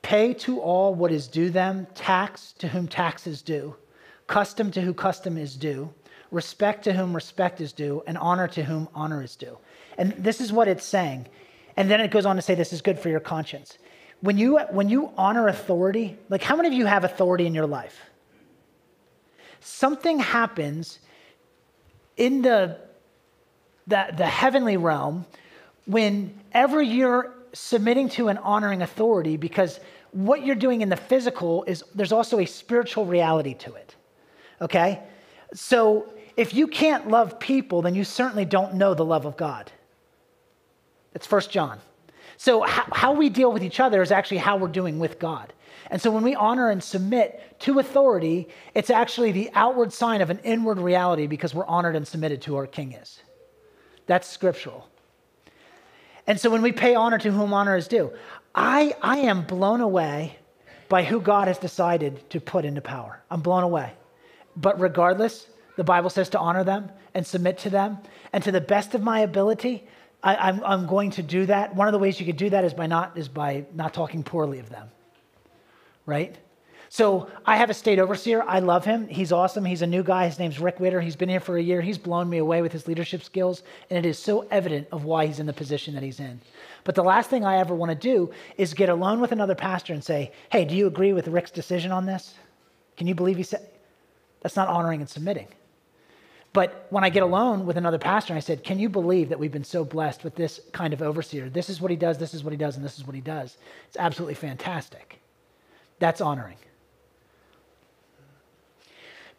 pay 0.03 0.33
to 0.35 0.61
all 0.61 0.95
what 0.95 1.11
is 1.11 1.27
due 1.27 1.51
them, 1.51 1.87
tax 1.95 2.53
to 2.59 2.69
whom 2.69 2.87
tax 2.87 3.27
is 3.27 3.43
due, 3.43 3.75
custom 4.27 4.71
to 4.73 4.81
whom 4.81 4.95
custom 4.95 5.37
is 5.37 5.57
due, 5.57 5.93
respect 6.31 6.85
to 6.85 6.93
whom 6.93 7.15
respect 7.15 7.61
is 7.61 7.73
due, 7.73 8.03
and 8.07 8.17
honor 8.19 8.49
to 8.49 8.63
whom 8.65 8.89
honor 8.95 9.23
is 9.23 9.37
due. 9.37 9.59
And 9.99 10.13
this 10.13 10.41
is 10.41 10.53
what 10.53 10.69
it's 10.69 10.85
saying. 10.85 11.27
And 11.77 11.91
then 11.91 12.01
it 12.01 12.11
goes 12.11 12.27
on 12.27 12.37
to 12.37 12.43
say 12.43 12.55
this 12.55 12.73
is 12.73 12.83
good 12.83 12.99
for 12.99 13.09
your 13.09 13.21
conscience. 13.21 13.79
When 14.21 14.39
you, 14.39 14.59
when 14.71 14.89
you 14.89 15.11
honor 15.17 15.49
authority, 15.49 16.17
like 16.29 16.43
how 16.43 16.57
many 16.57 16.69
of 16.69 16.75
you 16.75 16.87
have 16.87 17.05
authority 17.05 17.47
in 17.47 17.55
your 17.55 17.67
life? 17.67 17.99
Something 19.61 20.19
happens 20.19 20.99
in 22.17 22.43
the, 22.43 22.79
the, 23.87 24.13
the 24.17 24.27
heavenly 24.27 24.77
realm 24.77 25.27
whenever 25.87 26.83
you're 26.83 27.35
submitting 27.53 28.09
to 28.11 28.29
and 28.29 28.39
honoring 28.39 28.83
authority 28.83 29.37
because 29.37 29.81
what 30.13 30.45
you're 30.45 30.57
doing 30.57 30.83
in 30.83 30.89
the 30.89 30.97
physical 30.97 31.65
is 31.65 31.85
there's 31.95 32.13
also 32.13 32.39
a 32.39 32.47
spiritual 32.47 33.05
reality 33.07 33.55
to 33.55 33.75
it. 33.75 33.97
Okay? 34.63 35.03
So 35.53 36.09
if 36.37 36.55
you 36.55 36.67
can't 36.67 37.09
love 37.09 37.39
people, 37.39 37.83
then 37.83 37.95
you 37.95 38.05
certainly 38.05 38.47
don't 38.47 38.75
know 38.75 38.95
the 38.95 39.05
love 39.05 39.27
of 39.27 39.37
God. 39.37 39.71
It's 41.15 41.27
First 41.27 41.51
John. 41.51 41.79
So 42.39 42.63
how, 42.63 42.87
how 42.93 43.13
we 43.13 43.29
deal 43.29 43.53
with 43.53 43.63
each 43.63 43.81
other 43.81 44.01
is 44.01 44.11
actually 44.11 44.39
how 44.39 44.57
we're 44.57 44.69
doing 44.69 44.99
with 44.99 45.19
God. 45.19 45.53
And 45.91 46.01
so 46.01 46.11
when 46.11 46.23
we 46.23 46.35
honor 46.35 46.71
and 46.71 46.83
submit 46.83 47.59
to 47.61 47.79
authority, 47.79 48.49
it's 48.75 48.89
actually 48.89 49.33
the 49.33 49.51
outward 49.55 49.93
sign 49.93 50.23
of 50.23 50.31
an 50.31 50.39
inward 50.39 50.79
reality 50.79 51.27
because 51.27 51.55
we're 51.55 51.67
honored 51.67 51.97
and 51.97 52.09
submitted 52.09 52.41
to 52.43 52.57
our 52.57 52.67
king 52.67 52.93
is. 52.93 53.21
That's 54.07 54.27
scriptural. 54.27 54.89
And 56.27 56.41
so 56.41 56.51
when 56.51 56.63
we 56.63 56.73
pay 56.73 56.95
honor 56.95 57.19
to 57.19 57.31
whom 57.31 57.53
honor 57.53 57.77
is 57.77 57.89
due, 57.89 58.13
I, 58.55 58.95
I 59.03 59.19
am 59.19 59.43
blown 59.43 59.81
away 59.81 60.39
by 60.89 61.05
who 61.05 61.21
God 61.21 61.49
has 61.49 61.59
decided 61.59 62.29
to 62.31 62.41
put 62.41 62.65
into 62.65 62.81
power. 62.81 63.23
I'm 63.31 63.41
blown 63.41 63.65
away. 63.65 63.93
But 64.57 64.81
regardless, 64.81 65.47
the 65.77 65.85
Bible 65.85 66.11
says 66.11 66.29
to 66.31 66.39
honor 66.39 66.65
them 66.65 66.91
and 67.15 67.27
submit 67.27 67.59
to 67.59 67.71
them. 67.71 67.99
And 68.33 68.43
to 68.45 68.53
the 68.53 68.61
best 68.61 68.95
of 68.95 69.03
my 69.03 69.21
ability, 69.21 69.87
I, 70.23 70.37
I'm, 70.37 70.63
I'm 70.65 70.87
going 70.87 71.11
to 71.13 71.23
do 71.23 71.47
that. 71.47 71.75
One 71.75 71.89
of 71.89 71.93
the 71.93 71.99
ways 71.99 72.21
you 72.21 72.27
could 72.27 72.37
do 72.37 72.51
that 72.51 72.65
is 72.65 72.75
by 72.75 72.87
not, 72.87 73.17
is 73.17 73.29
by 73.29 73.65
not 73.75 73.93
talking 73.95 74.23
poorly 74.23 74.59
of 74.59 74.71
them, 74.71 74.89
right? 76.07 76.37
So 76.89 77.31
I 77.47 77.57
have 77.57 77.71
a 77.71 77.75
state 77.75 77.99
overseer. 77.99 78.45
I 78.47 78.59
love 78.59 78.85
him. 78.85 79.09
He's 79.09 79.33
awesome. 79.33 79.65
He's 79.65 79.81
a 79.81 79.87
new 79.87 80.03
guy. 80.03 80.27
His 80.27 80.39
name's 80.39 80.61
Rick 80.61 80.79
Witter. 80.79 81.01
He's 81.01 81.17
been 81.17 81.31
here 81.31 81.41
for 81.41 81.57
a 81.57 81.63
year. 81.63 81.81
He's 81.81 81.97
blown 81.97 82.29
me 82.29 82.37
away 82.37 82.61
with 82.61 82.71
his 82.71 82.87
leadership 82.87 83.23
skills, 83.23 83.63
and 83.89 83.99
it 83.99 84.07
is 84.07 84.19
so 84.19 84.47
evident 84.51 84.89
of 84.93 85.05
why 85.05 85.25
he's 85.25 85.41
in 85.41 85.47
the 85.47 85.55
position 85.55 85.95
that 85.95 86.03
he's 86.03 86.21
in. 86.21 86.39
But 86.85 86.95
the 86.95 87.03
last 87.03 87.31
thing 87.31 87.47
I 87.47 87.57
ever 87.57 87.75
want 87.75 87.93
to 87.93 87.95
do 87.95 88.31
is 88.59 88.75
get 88.75 88.91
alone 88.91 89.23
with 89.23 89.33
another 89.33 89.55
pastor 89.55 89.95
and 89.95 90.05
say, 90.05 90.33
"Hey, 90.51 90.67
do 90.67 90.77
you 90.77 90.87
agree 90.87 91.15
with 91.15 91.29
Rick's 91.29 91.51
decision 91.51 91.93
on 91.93 92.05
this? 92.05 92.35
Can 92.99 93.07
you 93.07 93.15
believe 93.15 93.39
he 93.39 93.43
said?" 93.43 93.67
That's 94.43 94.57
not 94.57 94.69
honoring 94.69 95.01
and 95.01 95.09
submitting. 95.09 95.49
But 96.53 96.87
when 96.91 97.03
I 97.03 97.09
get 97.09 97.23
alone 97.23 97.65
with 97.65 97.79
another 97.79 97.99
pastor 97.99 98.33
and 98.33 98.39
I 98.39 98.41
said, 98.41 98.63
Can 98.63 98.79
you 98.79 98.89
believe 98.89 99.31
that 99.31 99.39
we've 99.39 99.53
been 99.53 99.65
so 99.65 99.85
blessed 99.85 100.23
with 100.23 100.35
this 100.35 100.61
kind 100.73 100.93
of 100.93 101.01
overseer? 101.01 101.49
This 101.49 101.71
is 101.71 101.81
what 101.81 101.91
he 101.91 101.97
does, 101.97 102.19
this 102.19 102.35
is 102.35 102.45
what 102.45 102.53
he 102.53 102.59
does, 102.59 102.77
and 102.77 102.85
this 102.85 102.99
is 102.99 103.07
what 103.07 103.15
he 103.15 103.23
does. 103.23 103.57
It's 103.89 103.97
absolutely 103.97 104.35
fantastic. 104.35 105.21
That's 105.99 106.21
honoring. 106.21 106.57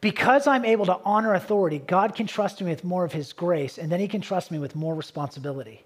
Because 0.03 0.47
I'm 0.47 0.65
able 0.65 0.85
to 0.87 0.99
honor 1.05 1.33
authority, 1.33 1.79
God 1.79 2.13
can 2.13 2.27
trust 2.27 2.61
me 2.61 2.69
with 2.69 2.83
more 2.83 3.05
of 3.05 3.13
His 3.13 3.31
grace, 3.31 3.77
and 3.77 3.89
then 3.89 4.01
He 4.01 4.07
can 4.09 4.19
trust 4.19 4.51
me 4.51 4.59
with 4.59 4.75
more 4.75 4.95
responsibility. 4.95 5.85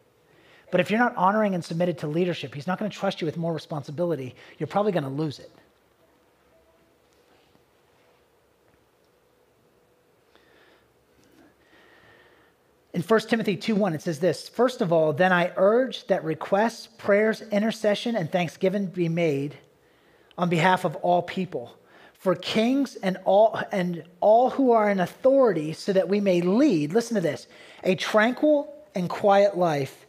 But 0.71 0.81
if 0.81 0.89
you're 0.89 0.99
not 0.99 1.15
honoring 1.15 1.53
and 1.53 1.63
submitted 1.63 1.99
to 1.99 2.07
leadership, 2.07 2.55
He's 2.55 2.65
not 2.65 2.79
going 2.79 2.89
to 2.89 2.97
trust 2.97 3.21
you 3.21 3.25
with 3.25 3.37
more 3.37 3.53
responsibility. 3.53 4.33
You're 4.57 4.65
probably 4.65 4.91
going 4.91 5.03
to 5.03 5.09
lose 5.11 5.37
it. 5.37 5.51
In 12.97 13.03
1 13.03 13.19
Timothy 13.29 13.55
2:1 13.55 13.93
it 13.93 14.01
says 14.01 14.19
this, 14.19 14.49
first 14.49 14.81
of 14.81 14.91
all, 14.91 15.13
then 15.13 15.31
I 15.31 15.51
urge 15.55 16.07
that 16.07 16.23
requests, 16.23 16.87
prayers, 16.97 17.43
intercession 17.51 18.15
and 18.15 18.31
thanksgiving 18.31 18.87
be 18.87 19.07
made 19.07 19.55
on 20.35 20.49
behalf 20.49 20.83
of 20.83 20.95
all 20.95 21.21
people 21.21 21.77
for 22.15 22.33
kings 22.33 22.95
and 22.95 23.19
all 23.23 23.61
and 23.71 24.03
all 24.19 24.49
who 24.49 24.71
are 24.71 24.89
in 24.89 24.99
authority 24.99 25.73
so 25.73 25.93
that 25.93 26.09
we 26.09 26.19
may 26.19 26.41
lead 26.41 26.91
listen 26.91 27.13
to 27.13 27.21
this 27.21 27.45
a 27.83 27.93
tranquil 27.93 28.73
and 28.95 29.11
quiet 29.11 29.55
life 29.55 30.07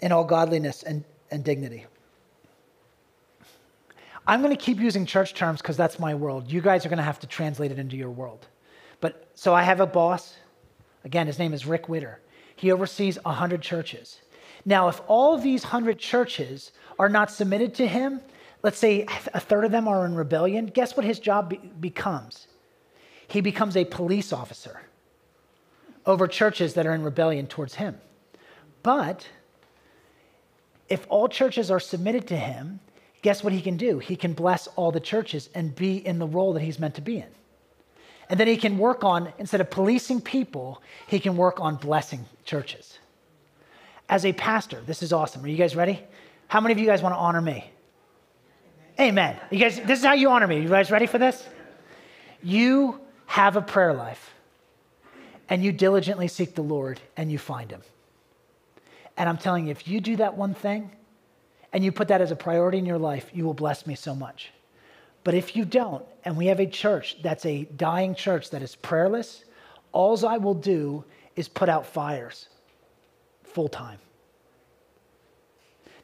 in 0.00 0.10
all 0.10 0.24
godliness 0.24 0.84
and, 0.84 1.04
and 1.30 1.44
dignity. 1.44 1.84
I'm 4.26 4.40
going 4.40 4.56
to 4.56 4.64
keep 4.64 4.80
using 4.80 5.04
church 5.04 5.34
terms 5.34 5.60
because 5.60 5.76
that's 5.76 5.98
my 5.98 6.14
world. 6.14 6.50
You 6.50 6.62
guys 6.62 6.86
are 6.86 6.88
going 6.88 6.96
to 6.96 7.02
have 7.04 7.20
to 7.20 7.26
translate 7.26 7.72
it 7.72 7.78
into 7.78 7.98
your 7.98 8.10
world. 8.10 8.46
But 9.02 9.28
so 9.34 9.52
i 9.52 9.62
have 9.62 9.80
a 9.80 9.86
boss 9.86 10.34
again 11.04 11.26
his 11.26 11.38
name 11.38 11.52
is 11.52 11.66
rick 11.66 11.88
witter 11.88 12.20
he 12.56 12.72
oversees 12.72 13.18
100 13.24 13.62
churches 13.62 14.20
now 14.64 14.88
if 14.88 15.00
all 15.06 15.38
these 15.38 15.62
100 15.62 15.98
churches 15.98 16.72
are 16.98 17.08
not 17.08 17.30
submitted 17.30 17.74
to 17.74 17.86
him 17.86 18.20
let's 18.64 18.78
say 18.78 19.06
a 19.34 19.38
third 19.38 19.64
of 19.64 19.70
them 19.70 19.86
are 19.86 20.06
in 20.06 20.16
rebellion, 20.16 20.66
guess 20.66 20.96
what 20.96 21.04
his 21.04 21.20
job 21.20 21.50
be- 21.50 21.56
becomes? 21.78 22.48
He 23.28 23.42
becomes 23.42 23.76
a 23.76 23.84
police 23.84 24.32
officer 24.32 24.80
over 26.06 26.26
churches 26.26 26.74
that 26.74 26.86
are 26.86 26.94
in 26.94 27.02
rebellion 27.02 27.46
towards 27.46 27.74
him. 27.74 28.00
But 28.82 29.28
if 30.88 31.06
all 31.10 31.28
churches 31.28 31.70
are 31.70 31.78
submitted 31.78 32.26
to 32.28 32.36
him, 32.36 32.80
guess 33.20 33.44
what 33.44 33.52
he 33.52 33.60
can 33.60 33.76
do? 33.76 33.98
He 33.98 34.16
can 34.16 34.32
bless 34.32 34.66
all 34.68 34.90
the 34.90 35.00
churches 35.00 35.50
and 35.54 35.74
be 35.74 36.04
in 36.04 36.18
the 36.18 36.26
role 36.26 36.54
that 36.54 36.62
he's 36.62 36.78
meant 36.78 36.94
to 36.94 37.02
be 37.02 37.18
in. 37.18 37.28
And 38.28 38.40
then 38.40 38.48
he 38.48 38.56
can 38.56 38.78
work 38.78 39.04
on, 39.04 39.32
instead 39.38 39.60
of 39.60 39.70
policing 39.70 40.20
people, 40.20 40.82
he 41.06 41.20
can 41.20 41.36
work 41.36 41.60
on 41.60 41.76
blessing 41.76 42.24
churches. 42.44 42.98
As 44.08 44.24
a 44.24 44.32
pastor, 44.32 44.80
this 44.86 45.02
is 45.02 45.12
awesome. 45.12 45.44
Are 45.44 45.48
you 45.48 45.56
guys 45.56 45.76
ready? 45.76 46.00
How 46.48 46.60
many 46.60 46.72
of 46.72 46.78
you 46.78 46.86
guys 46.86 47.02
want 47.02 47.14
to 47.14 47.18
honor 47.18 47.40
me? 47.40 47.70
Amen. 49.00 49.36
You 49.50 49.58
guys, 49.58 49.80
this 49.80 49.98
is 49.98 50.04
how 50.04 50.12
you 50.12 50.30
honor 50.30 50.46
me. 50.46 50.60
You 50.60 50.68
guys 50.68 50.90
ready 50.90 51.06
for 51.06 51.18
this? 51.18 51.44
You 52.42 53.00
have 53.26 53.56
a 53.56 53.62
prayer 53.62 53.92
life 53.92 54.34
and 55.48 55.64
you 55.64 55.72
diligently 55.72 56.28
seek 56.28 56.54
the 56.54 56.62
Lord 56.62 57.00
and 57.16 57.30
you 57.30 57.38
find 57.38 57.70
him. 57.70 57.82
And 59.16 59.28
I'm 59.28 59.38
telling 59.38 59.66
you, 59.66 59.70
if 59.70 59.88
you 59.88 60.00
do 60.00 60.16
that 60.16 60.36
one 60.36 60.54
thing 60.54 60.90
and 61.72 61.84
you 61.84 61.92
put 61.92 62.08
that 62.08 62.20
as 62.20 62.30
a 62.30 62.36
priority 62.36 62.78
in 62.78 62.86
your 62.86 62.98
life, 62.98 63.30
you 63.32 63.44
will 63.44 63.54
bless 63.54 63.86
me 63.86 63.94
so 63.94 64.14
much. 64.14 64.52
But 65.24 65.34
if 65.34 65.56
you 65.56 65.64
don't, 65.64 66.04
and 66.24 66.36
we 66.36 66.46
have 66.46 66.60
a 66.60 66.66
church 66.66 67.16
that's 67.22 67.46
a 67.46 67.64
dying 67.76 68.14
church 68.14 68.50
that 68.50 68.62
is 68.62 68.76
prayerless, 68.76 69.44
all 69.92 70.26
I 70.26 70.36
will 70.36 70.54
do 70.54 71.04
is 71.34 71.48
put 71.48 71.68
out 71.68 71.86
fires 71.86 72.48
full 73.42 73.68
time. 73.68 73.98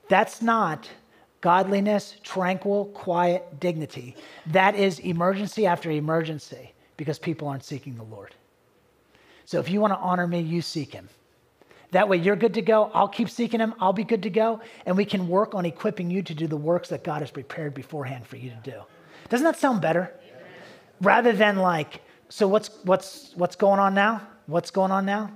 That's 0.08 0.42
not 0.42 0.88
godliness, 1.40 2.16
tranquil, 2.22 2.86
quiet 2.86 3.60
dignity. 3.60 4.16
That 4.46 4.74
is 4.74 4.98
emergency 5.00 5.66
after 5.66 5.90
emergency 5.90 6.72
because 6.96 7.18
people 7.18 7.48
aren't 7.48 7.64
seeking 7.64 7.96
the 7.96 8.02
Lord. 8.02 8.34
So 9.44 9.58
if 9.58 9.70
you 9.70 9.80
want 9.80 9.92
to 9.92 9.98
honor 9.98 10.26
me, 10.26 10.40
you 10.40 10.62
seek 10.62 10.92
him. 10.92 11.08
That 11.92 12.08
way 12.08 12.18
you're 12.18 12.36
good 12.36 12.54
to 12.54 12.62
go. 12.62 12.90
I'll 12.94 13.08
keep 13.08 13.28
seeking 13.28 13.58
him. 13.58 13.74
I'll 13.80 13.92
be 13.92 14.04
good 14.04 14.22
to 14.22 14.30
go. 14.30 14.60
And 14.86 14.96
we 14.96 15.04
can 15.04 15.28
work 15.28 15.54
on 15.54 15.66
equipping 15.66 16.10
you 16.10 16.22
to 16.22 16.34
do 16.34 16.46
the 16.46 16.56
works 16.56 16.88
that 16.90 17.02
God 17.02 17.22
has 17.22 17.30
prepared 17.30 17.74
beforehand 17.74 18.26
for 18.26 18.36
you 18.36 18.50
to 18.50 18.70
do. 18.70 18.80
Doesn't 19.30 19.44
that 19.44 19.56
sound 19.56 19.80
better? 19.80 20.12
Rather 21.00 21.32
than 21.32 21.56
like, 21.56 22.02
so 22.28 22.46
what's, 22.46 22.68
what's, 22.84 23.32
what's 23.36 23.56
going 23.56 23.80
on 23.80 23.94
now? 23.94 24.20
What's 24.46 24.70
going 24.70 24.90
on 24.90 25.06
now? 25.06 25.30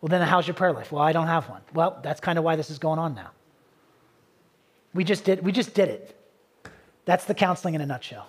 Well, 0.00 0.08
then 0.08 0.22
how's 0.22 0.46
your 0.46 0.54
prayer 0.54 0.72
life? 0.72 0.90
Well, 0.90 1.02
I 1.02 1.12
don't 1.12 1.26
have 1.26 1.48
one. 1.48 1.60
Well, 1.74 2.00
that's 2.02 2.20
kind 2.20 2.38
of 2.38 2.44
why 2.44 2.56
this 2.56 2.70
is 2.70 2.78
going 2.78 2.98
on 2.98 3.14
now. 3.14 3.32
We 4.94 5.04
just 5.04 5.24
did, 5.24 5.44
we 5.44 5.52
just 5.52 5.74
did 5.74 5.88
it. 5.88 6.16
That's 7.04 7.24
the 7.26 7.34
counseling 7.34 7.74
in 7.74 7.80
a 7.80 7.86
nutshell. 7.86 8.28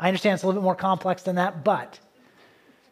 I 0.00 0.08
understand 0.08 0.34
it's 0.34 0.42
a 0.42 0.46
little 0.46 0.60
bit 0.60 0.64
more 0.64 0.74
complex 0.74 1.22
than 1.22 1.36
that, 1.36 1.62
but 1.62 1.98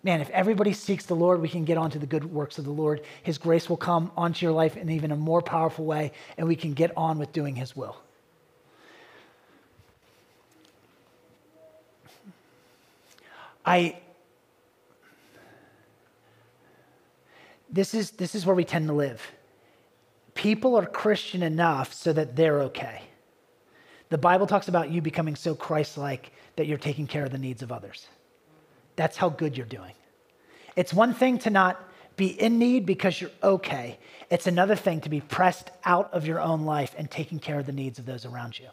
man, 0.03 0.21
if 0.21 0.31
everybody 0.31 0.73
seeks 0.73 1.07
the 1.07 1.17
Lord, 1.17 1.41
we 1.41 1.49
can 1.49 1.65
get 1.65 1.79
onto 1.79 1.99
the 1.99 2.07
good 2.07 2.25
works 2.25 2.59
of 2.59 2.65
the 2.65 2.71
Lord. 2.71 3.03
His 3.23 3.39
grace 3.39 3.69
will 3.69 3.77
come 3.77 4.13
onto 4.17 4.45
your 4.45 4.53
life 4.53 4.77
in 4.77 4.91
even 4.91 5.11
a 5.11 5.17
more 5.17 5.43
powerful 5.43 5.85
way, 5.85 6.13
and 6.37 6.47
we 6.47 6.57
can 6.57 6.75
get 6.75 6.93
on 6.97 7.19
with 7.19 7.33
doing 7.33 7.57
His 7.57 7.75
will. 7.75 7.97
I 13.67 13.99
this 17.69 17.93
is 17.93 18.13
this 18.13 18.35
is 18.35 18.47
where 18.47 18.55
we 18.55 18.65
tend 18.65 18.87
to 18.87 18.95
live 18.95 19.21
people 20.37 20.77
are 20.77 20.87
Christian 20.87 21.43
enough 21.43 21.93
so 21.93 22.13
that 22.13 22.37
they're 22.37 22.61
okay. 22.61 23.03
The 24.11 24.19
Bible 24.19 24.47
talks 24.47 24.69
about 24.69 24.91
you 24.91 25.01
becoming 25.01 25.35
so 25.35 25.55
Christ 25.57 25.99
like 25.99 26.31
that 26.55 26.67
you're 26.67 26.79
taking 26.79 27.09
care 27.09 27.25
of 27.25 27.33
the 27.33 27.39
needs 27.39 27.63
of 27.63 27.73
others. 27.73 28.07
That's 28.95 29.17
how 29.17 29.31
good 29.31 29.57
you're 29.57 29.67
doing. 29.67 29.95
It's 30.77 30.95
one 30.95 31.13
thing 31.13 31.39
to 31.41 31.51
not 31.51 31.83
be 32.17 32.41
in 32.41 32.59
need 32.59 32.87
because 32.87 33.21
you're 33.21 33.31
okay, 33.43 33.99
it's 34.31 34.47
another 34.47 34.77
thing 34.77 35.01
to 35.03 35.09
be 35.09 35.21
pressed 35.21 35.71
out 35.85 36.13
of 36.15 36.27
your 36.27 36.41
own 36.41 36.65
life 36.65 36.95
and 36.97 37.11
taking 37.11 37.39
care 37.39 37.59
of 37.59 37.67
the 37.67 37.73
needs 37.73 37.99
of 37.99 38.07
those 38.07 38.25
around 38.25 38.59
you. 38.59 38.69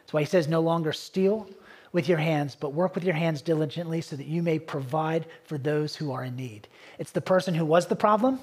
That's 0.00 0.12
why 0.12 0.20
he 0.20 0.26
says, 0.26 0.46
No 0.46 0.60
longer 0.60 0.92
steal 0.92 1.48
with 1.92 2.08
your 2.08 2.18
hands, 2.18 2.56
but 2.58 2.72
work 2.72 2.94
with 2.94 3.04
your 3.04 3.14
hands 3.14 3.42
diligently 3.42 4.00
so 4.00 4.16
that 4.16 4.26
you 4.26 4.42
may 4.42 4.58
provide 4.58 5.26
for 5.44 5.58
those 5.58 5.94
who 5.94 6.10
are 6.10 6.24
in 6.24 6.34
need. 6.36 6.66
It's 6.98 7.12
the 7.12 7.20
person 7.20 7.54
who 7.54 7.66
was 7.66 7.86
the 7.86 7.96
problem, 7.96 8.40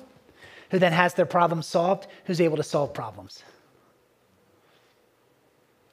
who 0.69 0.77
then 0.77 0.93
has 0.93 1.15
their 1.15 1.25
problem 1.25 1.63
solved, 1.63 2.07
who's 2.25 2.39
able 2.39 2.57
to 2.57 2.63
solve 2.63 2.93
problems. 2.93 3.43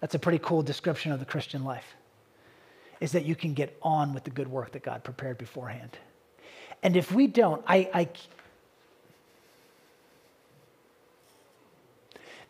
That's 0.01 0.15
a 0.15 0.19
pretty 0.19 0.39
cool 0.39 0.63
description 0.63 1.13
of 1.13 1.19
the 1.19 1.25
Christian 1.25 1.65
life, 1.65 1.97
is 3.01 3.13
that 3.13 3.25
you 3.25 3.35
can 3.35 3.55
get 3.55 3.77
on 3.81 4.13
with 4.13 4.25
the 4.25 4.31
good 4.31 4.49
work 4.49 4.73
that 4.73 4.83
God 4.83 5.03
prepared 5.03 5.39
beforehand. 5.39 5.99
And 6.83 6.95
if 6.95 7.11
we 7.11 7.27
don't, 7.27 7.65
I, 7.67 7.91
I 7.95 8.09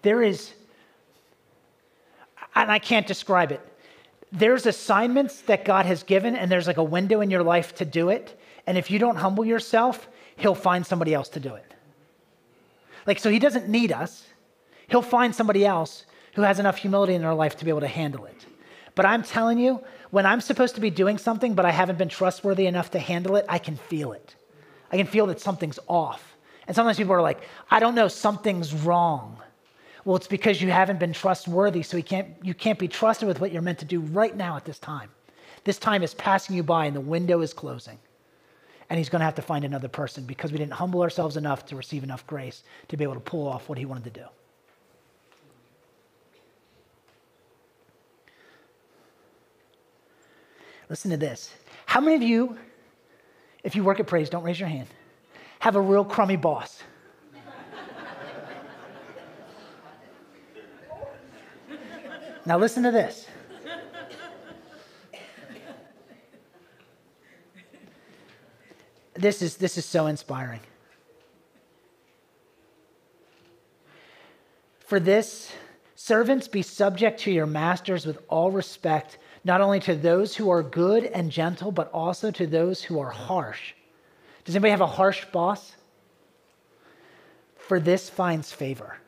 there 0.03 0.21
is, 0.21 0.53
and 2.57 2.71
I 2.71 2.81
can't 2.81 3.07
describe 3.07 3.53
it. 3.53 3.61
There's 4.33 4.67
assignments 4.67 5.41
that 5.43 5.65
God 5.65 5.87
has 5.87 6.03
given, 6.03 6.35
and 6.37 6.51
there's 6.51 6.67
like 6.67 6.77
a 6.77 6.85
window 6.85 7.21
in 7.21 7.31
your 7.31 7.43
life 7.43 7.75
to 7.77 7.85
do 7.85 8.09
it. 8.09 8.39
And 8.67 8.77
if 8.77 8.91
you 8.91 8.99
don't 8.99 9.17
humble 9.17 9.45
yourself, 9.45 10.09
He'll 10.37 10.55
find 10.55 10.85
somebody 10.85 11.15
else 11.15 11.29
to 11.31 11.41
do 11.41 11.55
it. 11.55 11.75
Like, 13.07 13.19
so 13.19 13.31
He 13.31 13.39
doesn't 13.39 13.69
need 13.69 13.93
us, 13.93 14.27
He'll 14.89 15.03
find 15.03 15.35
somebody 15.35 15.65
else 15.65 16.05
who 16.35 16.43
has 16.43 16.59
enough 16.59 16.77
humility 16.77 17.15
in 17.15 17.23
their 17.23 17.35
life 17.35 17.57
to 17.57 17.65
be 17.65 17.71
able 17.71 17.81
to 17.81 17.89
handle 17.89 18.25
it. 18.27 18.47
But 18.95 19.07
I'm 19.07 19.23
telling 19.23 19.59
you, 19.59 19.83
when 20.11 20.27
I'm 20.27 20.41
supposed 20.41 20.75
to 20.75 20.81
be 20.81 20.91
doing 20.91 21.19
something, 21.19 21.55
but 21.55 21.65
I 21.65 21.71
haven't 21.71 21.99
been 21.99 22.09
trustworthy 22.09 22.67
enough 22.67 22.91
to 22.93 22.99
handle 22.99 23.37
it, 23.37 23.45
I 23.49 23.59
can 23.59 23.77
feel 23.77 24.13
it. 24.13 24.35
I 24.93 24.97
can 24.97 25.07
feel 25.07 25.27
that 25.27 25.41
something's 25.41 25.79
off. 25.89 26.37
And 26.67 26.75
sometimes 26.75 26.97
people 26.97 27.15
are 27.15 27.23
like, 27.23 27.41
I 27.71 27.81
don't 27.81 27.95
know, 27.95 28.09
something's 28.09 28.73
wrong. 28.75 29.39
Well, 30.07 30.15
it's 30.15 30.29
because 30.29 30.63
you 30.63 30.71
haven't 30.71 31.01
been 31.01 31.13
trustworthy, 31.13 31.83
so 31.83 31.97
you 31.97 32.05
can't, 32.05 32.29
you 32.41 32.55
can't 32.55 32.79
be 32.79 32.87
trusted 32.87 33.27
with 33.27 33.41
what 33.41 33.51
you're 33.51 33.61
meant 33.61 33.81
to 33.81 33.85
do 33.85 33.99
right 33.99 34.35
now 34.37 34.57
at 34.57 34.65
this 34.65 34.79
time. 34.79 35.11
This 35.65 35.79
time 35.79 36.05
is 36.05 36.15
passing 36.15 36.55
you 36.55 36.63
by 36.63 36.87
and 36.87 36.95
the 36.95 37.01
window 37.01 37.41
is 37.41 37.53
closing. 37.53 37.99
And 38.89 38.99
he's 38.99 39.09
going 39.09 39.19
to 39.19 39.25
have 39.25 39.35
to 39.35 39.43
find 39.43 39.65
another 39.65 39.89
person 39.89 40.25
because 40.25 40.53
we 40.53 40.59
didn't 40.59 40.75
humble 40.75 41.03
ourselves 41.03 41.37
enough 41.37 41.67
to 41.67 41.77
receive 41.77 42.05
enough 42.05 42.25
grace 42.29 42.63
to 42.87 42.97
be 42.97 43.03
able 43.03 43.15
to 43.15 43.21
pull 43.21 43.49
off 43.49 43.69
what 43.69 43.79
he 43.79 43.85
wanted 43.85 44.05
to 44.05 44.21
do. 44.21 44.27
Listen 50.89 51.11
to 51.11 51.17
this. 51.17 51.53
How 51.87 52.01
many 52.01 52.15
of 52.15 52.23
you, 52.23 52.57
if 53.65 53.75
you 53.75 53.83
work 53.83 53.99
at 53.99 54.07
Praise, 54.07 54.31
don't 54.31 54.45
raise 54.45 54.61
your 54.61 54.69
hand, 54.69 54.87
have 55.59 55.75
a 55.75 55.81
real 55.81 56.05
crummy 56.05 56.37
boss? 56.37 56.81
Now, 62.47 62.59
listen 62.59 62.85
to 62.85 62.91
this. 62.91 63.27
This 69.15 69.43
is, 69.43 69.57
this 69.57 69.79
is 69.79 69.85
so 69.85 70.07
inspiring. 70.07 70.61
For 74.81 75.01
this, 75.01 75.53
servants 75.97 76.47
be 76.47 76.63
subject 76.63 77.21
to 77.21 77.33
your 77.33 77.47
masters 77.47 78.07
with 78.07 78.19
all 78.29 78.51
respect 78.51 79.19
not 79.43 79.61
only 79.61 79.81
to 79.81 79.95
those 79.95 80.37
who 80.37 80.51
are 80.51 80.63
good 80.63 81.05
and 81.05 81.31
gentle, 81.31 81.73
but 81.73 81.91
also 81.93 82.31
to 82.31 82.47
those 82.47 82.83
who 82.83 83.01
are 83.01 83.11
harsh. 83.11 83.73
Does 84.45 84.55
anybody 84.55 84.71
have 84.71 84.81
a 84.81 84.87
harsh 84.87 85.25
boss? 85.33 85.75
For 87.57 87.81
this 87.81 88.09
finds 88.09 88.53
favor. 88.53 88.99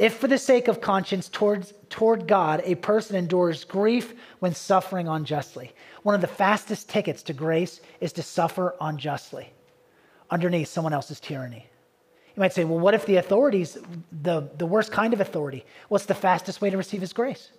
If, 0.00 0.14
for 0.16 0.28
the 0.28 0.38
sake 0.38 0.68
of 0.68 0.80
conscience 0.80 1.28
towards, 1.28 1.74
toward 1.90 2.26
God, 2.26 2.62
a 2.64 2.74
person 2.74 3.16
endures 3.16 3.64
grief 3.64 4.14
when 4.38 4.54
suffering 4.54 5.08
unjustly, 5.08 5.74
one 6.04 6.14
of 6.14 6.22
the 6.22 6.26
fastest 6.26 6.88
tickets 6.88 7.22
to 7.24 7.34
grace 7.34 7.82
is 8.00 8.14
to 8.14 8.22
suffer 8.22 8.74
unjustly 8.80 9.52
underneath 10.30 10.68
someone 10.68 10.94
else's 10.94 11.20
tyranny. 11.20 11.68
You 12.34 12.40
might 12.40 12.54
say, 12.54 12.64
well, 12.64 12.78
what 12.78 12.94
if 12.94 13.04
the 13.04 13.16
authorities, 13.16 13.76
the, 14.22 14.48
the 14.56 14.64
worst 14.64 14.90
kind 14.90 15.12
of 15.12 15.20
authority? 15.20 15.66
What's 15.88 16.06
the 16.06 16.14
fastest 16.14 16.62
way 16.62 16.70
to 16.70 16.78
receive 16.78 17.02
his 17.02 17.12
grace? 17.12 17.50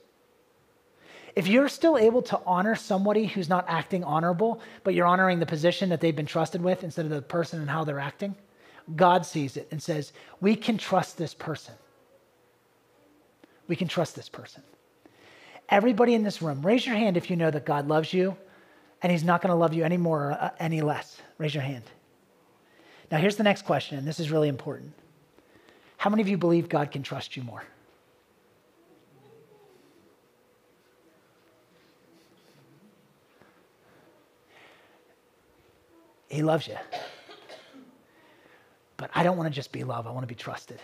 If 1.35 1.45
you're 1.45 1.69
still 1.69 1.95
able 1.95 2.23
to 2.23 2.41
honor 2.47 2.73
somebody 2.73 3.27
who's 3.27 3.49
not 3.49 3.65
acting 3.67 4.03
honorable, 4.03 4.61
but 4.83 4.95
you're 4.95 5.05
honoring 5.05 5.37
the 5.37 5.45
position 5.45 5.89
that 5.89 6.01
they've 6.01 6.15
been 6.15 6.25
trusted 6.25 6.63
with 6.63 6.83
instead 6.83 7.05
of 7.05 7.11
the 7.11 7.21
person 7.21 7.61
and 7.61 7.69
how 7.69 7.83
they're 7.83 7.99
acting, 7.99 8.35
God 8.95 9.27
sees 9.27 9.57
it 9.57 9.67
and 9.69 9.79
says, 9.79 10.11
We 10.39 10.55
can 10.55 10.79
trust 10.79 11.19
this 11.19 11.35
person. 11.35 11.75
We 13.71 13.77
can 13.77 13.87
trust 13.87 14.17
this 14.17 14.27
person. 14.27 14.63
Everybody 15.69 16.13
in 16.13 16.23
this 16.23 16.41
room, 16.41 16.61
raise 16.61 16.85
your 16.85 16.97
hand 16.97 17.15
if 17.15 17.29
you 17.29 17.37
know 17.37 17.49
that 17.49 17.65
God 17.65 17.87
loves 17.87 18.11
you 18.11 18.35
and 19.01 19.09
he's 19.09 19.23
not 19.23 19.41
going 19.41 19.49
to 19.49 19.55
love 19.55 19.73
you 19.73 19.85
any 19.85 19.95
more 19.95 20.25
or 20.25 20.31
uh, 20.33 20.49
any 20.59 20.81
less. 20.81 21.21
Raise 21.37 21.55
your 21.55 21.63
hand. 21.63 21.85
Now, 23.09 23.19
here's 23.19 23.37
the 23.37 23.43
next 23.43 23.61
question, 23.61 23.97
and 23.97 24.05
this 24.05 24.19
is 24.19 24.29
really 24.29 24.49
important. 24.49 24.91
How 25.95 26.09
many 26.09 26.21
of 26.21 26.27
you 26.27 26.37
believe 26.37 26.67
God 26.67 26.91
can 26.91 27.01
trust 27.01 27.37
you 27.37 27.43
more? 27.43 27.63
He 36.27 36.41
loves 36.43 36.67
you. 36.67 36.75
But 38.97 39.11
I 39.15 39.23
don't 39.23 39.37
want 39.37 39.47
to 39.47 39.55
just 39.55 39.71
be 39.71 39.85
loved, 39.85 40.09
I 40.09 40.11
want 40.11 40.23
to 40.23 40.27
be 40.27 40.35
trusted. 40.35 40.81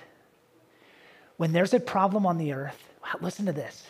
When 1.37 1.53
there's 1.53 1.73
a 1.73 1.79
problem 1.79 2.25
on 2.25 2.37
the 2.37 2.53
earth, 2.53 2.83
listen 3.21 3.45
to 3.45 3.53
this. 3.53 3.83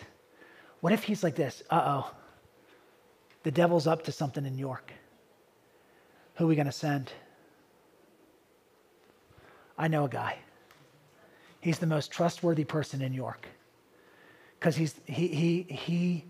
What 0.81 0.93
if 0.93 1.03
he's 1.03 1.23
like 1.23 1.35
this? 1.35 1.63
Uh 1.69 1.81
oh. 1.85 2.11
The 3.43 3.51
devil's 3.51 3.87
up 3.87 4.03
to 4.03 4.11
something 4.11 4.45
in 4.45 4.57
York. 4.57 4.91
Who 6.35 6.45
are 6.45 6.47
we 6.47 6.55
going 6.55 6.67
to 6.67 6.71
send? 6.71 7.11
I 9.77 9.87
know 9.87 10.05
a 10.05 10.09
guy. 10.09 10.37
He's 11.61 11.79
the 11.79 11.87
most 11.87 12.11
trustworthy 12.11 12.63
person 12.63 13.01
in 13.01 13.13
York 13.13 13.47
because 14.59 14.75
he, 14.75 14.89
he, 15.05 15.61
he 15.63 16.25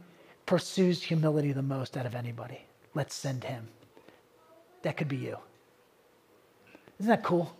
pursues 0.45 1.01
humility 1.01 1.51
the 1.51 1.61
most 1.61 1.97
out 1.97 2.05
of 2.05 2.15
anybody. 2.15 2.61
Let's 2.93 3.15
send 3.15 3.43
him. 3.43 3.67
That 4.83 4.97
could 4.97 5.07
be 5.07 5.17
you. 5.17 5.37
Isn't 6.99 7.09
that 7.09 7.23
cool? 7.23 7.55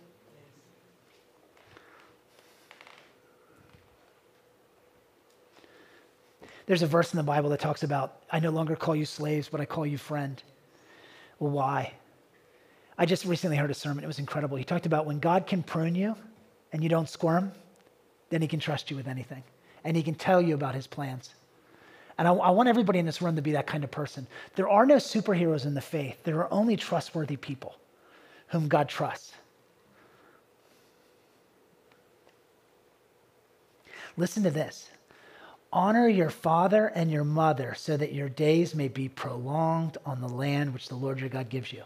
There's 6.68 6.82
a 6.82 6.86
verse 6.86 7.14
in 7.14 7.16
the 7.16 7.22
Bible 7.22 7.48
that 7.48 7.60
talks 7.60 7.82
about, 7.82 8.20
I 8.30 8.40
no 8.40 8.50
longer 8.50 8.76
call 8.76 8.94
you 8.94 9.06
slaves, 9.06 9.48
but 9.48 9.58
I 9.58 9.64
call 9.64 9.86
you 9.86 9.96
friend. 9.96 10.40
Well, 11.38 11.50
why? 11.50 11.94
I 12.98 13.06
just 13.06 13.24
recently 13.24 13.56
heard 13.56 13.70
a 13.70 13.74
sermon. 13.74 14.04
It 14.04 14.06
was 14.06 14.18
incredible. 14.18 14.58
He 14.58 14.64
talked 14.64 14.84
about 14.84 15.06
when 15.06 15.18
God 15.18 15.46
can 15.46 15.62
prune 15.62 15.94
you 15.94 16.14
and 16.74 16.82
you 16.82 16.90
don't 16.90 17.08
squirm, 17.08 17.52
then 18.28 18.42
he 18.42 18.48
can 18.48 18.60
trust 18.60 18.90
you 18.90 18.98
with 18.98 19.08
anything. 19.08 19.42
And 19.82 19.96
he 19.96 20.02
can 20.02 20.14
tell 20.14 20.42
you 20.42 20.52
about 20.52 20.74
his 20.74 20.86
plans. 20.86 21.34
And 22.18 22.28
I, 22.28 22.32
I, 22.34 22.50
want 22.50 22.68
everybody 22.68 22.98
in 22.98 23.06
this 23.06 23.22
room 23.22 23.36
to 23.36 23.42
be 23.42 23.52
that 23.52 23.66
kind 23.66 23.82
of 23.82 23.90
person. 23.90 24.26
There 24.54 24.68
are 24.68 24.84
no 24.84 24.96
superheroes 24.96 25.64
in 25.64 25.72
the 25.72 25.80
faith, 25.80 26.22
there 26.22 26.36
are 26.36 26.52
only 26.52 26.76
trustworthy 26.76 27.36
people 27.36 27.76
whom 28.48 28.68
God 28.68 28.90
trusts. 28.90 29.32
Listen 34.18 34.42
to 34.42 34.50
this 34.50 34.90
honor 35.72 36.08
your 36.08 36.30
father 36.30 36.86
and 36.86 37.10
your 37.10 37.24
mother 37.24 37.74
so 37.76 37.96
that 37.96 38.12
your 38.12 38.28
days 38.28 38.74
may 38.74 38.88
be 38.88 39.08
prolonged 39.08 39.98
on 40.06 40.20
the 40.20 40.28
land 40.28 40.72
which 40.72 40.88
the 40.88 40.94
Lord 40.94 41.20
your 41.20 41.28
God 41.28 41.48
gives 41.48 41.72
you. 41.72 41.82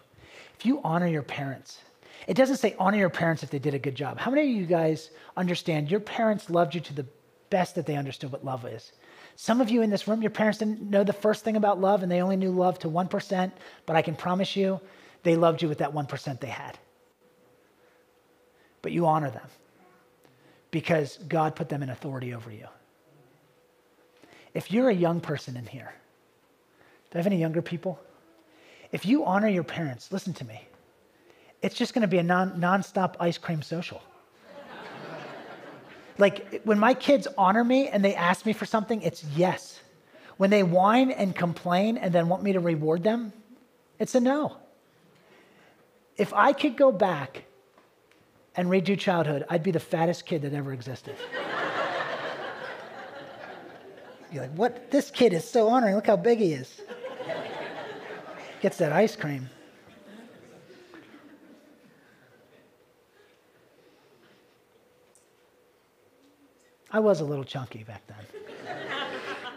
If 0.59 0.66
you 0.66 0.81
honor 0.85 1.07
your 1.07 1.23
parents, 1.23 1.81
it 2.27 2.35
doesn't 2.35 2.59
say 2.59 2.77
honor 2.79 2.99
your 2.99 3.11
parents 3.11 3.42
if 3.42 3.51
they 3.51 3.59
did 3.59 3.75
a 3.75 3.79
good 3.79 3.97
job. 3.97 4.18
How 4.18 4.31
many 4.31 4.42
of 4.42 4.57
you 4.57 4.66
guys 4.66 5.11
understand 5.37 5.90
your 5.90 6.01
parents 6.01 6.51
loved 6.51 6.75
you 6.75 6.81
to 6.83 6.95
the 6.95 7.07
best 7.51 7.75
that 7.75 7.87
they 7.87 7.97
understood 7.97 8.31
what 8.31 8.45
love 8.45 8.64
is? 8.64 8.92
Some 9.35 9.61
of 9.61 9.71
you 9.71 9.83
in 9.83 9.90
this 9.90 10.07
room, 10.07 10.23
your 10.23 10.31
parents 10.31 10.59
didn't 10.59 10.83
know 10.83 11.05
the 11.05 11.12
first 11.12 11.42
thing 11.45 11.57
about 11.57 11.81
love 11.81 12.03
and 12.03 12.12
they 12.12 12.23
only 12.23 12.37
knew 12.37 12.51
love 12.51 12.79
to 12.81 12.88
1%, 12.88 13.53
but 13.87 13.97
I 13.97 14.03
can 14.03 14.14
promise 14.14 14.55
you 14.55 14.81
they 15.23 15.37
loved 15.37 15.62
you 15.62 15.68
with 15.68 15.79
that 15.79 15.92
1% 15.92 16.40
they 16.40 16.49
had. 16.49 16.79
But 18.83 18.92
you 18.92 19.07
honor 19.07 19.31
them 19.31 19.49
because 20.71 21.18
God 21.29 21.57
put 21.57 21.68
them 21.68 21.83
in 21.83 21.90
authority 21.90 22.35
over 22.35 22.51
you. 22.51 22.66
If 24.54 24.70
you're 24.70 24.88
a 24.88 24.94
young 24.94 25.20
person 25.20 25.56
in 25.56 25.66
here, 25.66 25.92
do 27.10 27.16
I 27.16 27.18
have 27.18 27.26
any 27.26 27.38
younger 27.38 27.62
people? 27.62 28.00
If 28.90 29.06
you 29.06 29.24
honor 29.24 29.48
your 29.48 29.64
parents, 29.64 30.12
listen 30.12 30.34
to 30.34 30.44
me, 30.44 30.66
it's 31.62 31.74
just 31.74 31.94
to 31.94 32.06
be 32.06 32.18
a 32.18 32.22
non, 32.22 32.60
nonstop 32.60 33.16
ice 33.20 33.38
cream 33.38 33.62
social. 33.62 34.02
Like 36.18 36.60
when 36.64 36.78
my 36.78 36.94
kids 36.94 37.26
honor 37.38 37.64
me 37.64 37.88
and 37.88 38.04
they 38.04 38.14
ask 38.14 38.44
me 38.44 38.52
for 38.52 38.66
something, 38.66 39.02
it's 39.02 39.24
yes. 39.36 39.80
When 40.36 40.50
they 40.50 40.62
whine 40.62 41.10
and 41.10 41.34
complain 41.34 41.96
and 41.96 42.12
then 42.12 42.28
want 42.28 42.42
me 42.42 42.52
to 42.52 42.60
reward 42.60 43.02
them, 43.02 43.32
it's 43.98 44.14
a 44.14 44.20
no. 44.20 44.56
If 46.16 46.34
I 46.34 46.52
could 46.52 46.76
go 46.76 46.92
back 46.92 47.44
and 48.54 48.68
redo 48.68 48.98
childhood, 48.98 49.46
I'd 49.48 49.62
be 49.62 49.70
the 49.70 49.80
fattest 49.80 50.26
kid 50.26 50.42
that 50.42 50.52
ever 50.52 50.72
existed. 50.72 51.16
You're 54.33 54.42
like, 54.42 54.55
what? 54.55 54.90
This 54.90 55.11
kid 55.11 55.33
is 55.33 55.49
so 55.49 55.68
honoring. 55.68 55.95
Look 55.95 56.07
how 56.07 56.16
big 56.16 56.38
he 56.38 56.53
is. 56.53 56.81
Gets 58.61 58.79
that 58.79 58.92
ice 58.92 59.14
cream. 59.14 59.51
I 66.90 67.01
was 67.01 67.21
a 67.21 67.25
little 67.25 67.45
chunky 67.45 67.85
back 67.85 68.03
then. 68.07 68.16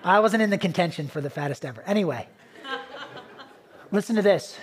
I 0.04 0.20
wasn't 0.20 0.44
in 0.44 0.50
the 0.50 0.58
contention 0.58 1.08
for 1.08 1.22
the 1.22 1.30
fattest 1.30 1.66
ever. 1.66 1.84
Anyway, 1.84 2.28
listen 3.92 4.16
to 4.16 4.22
this. 4.22 4.58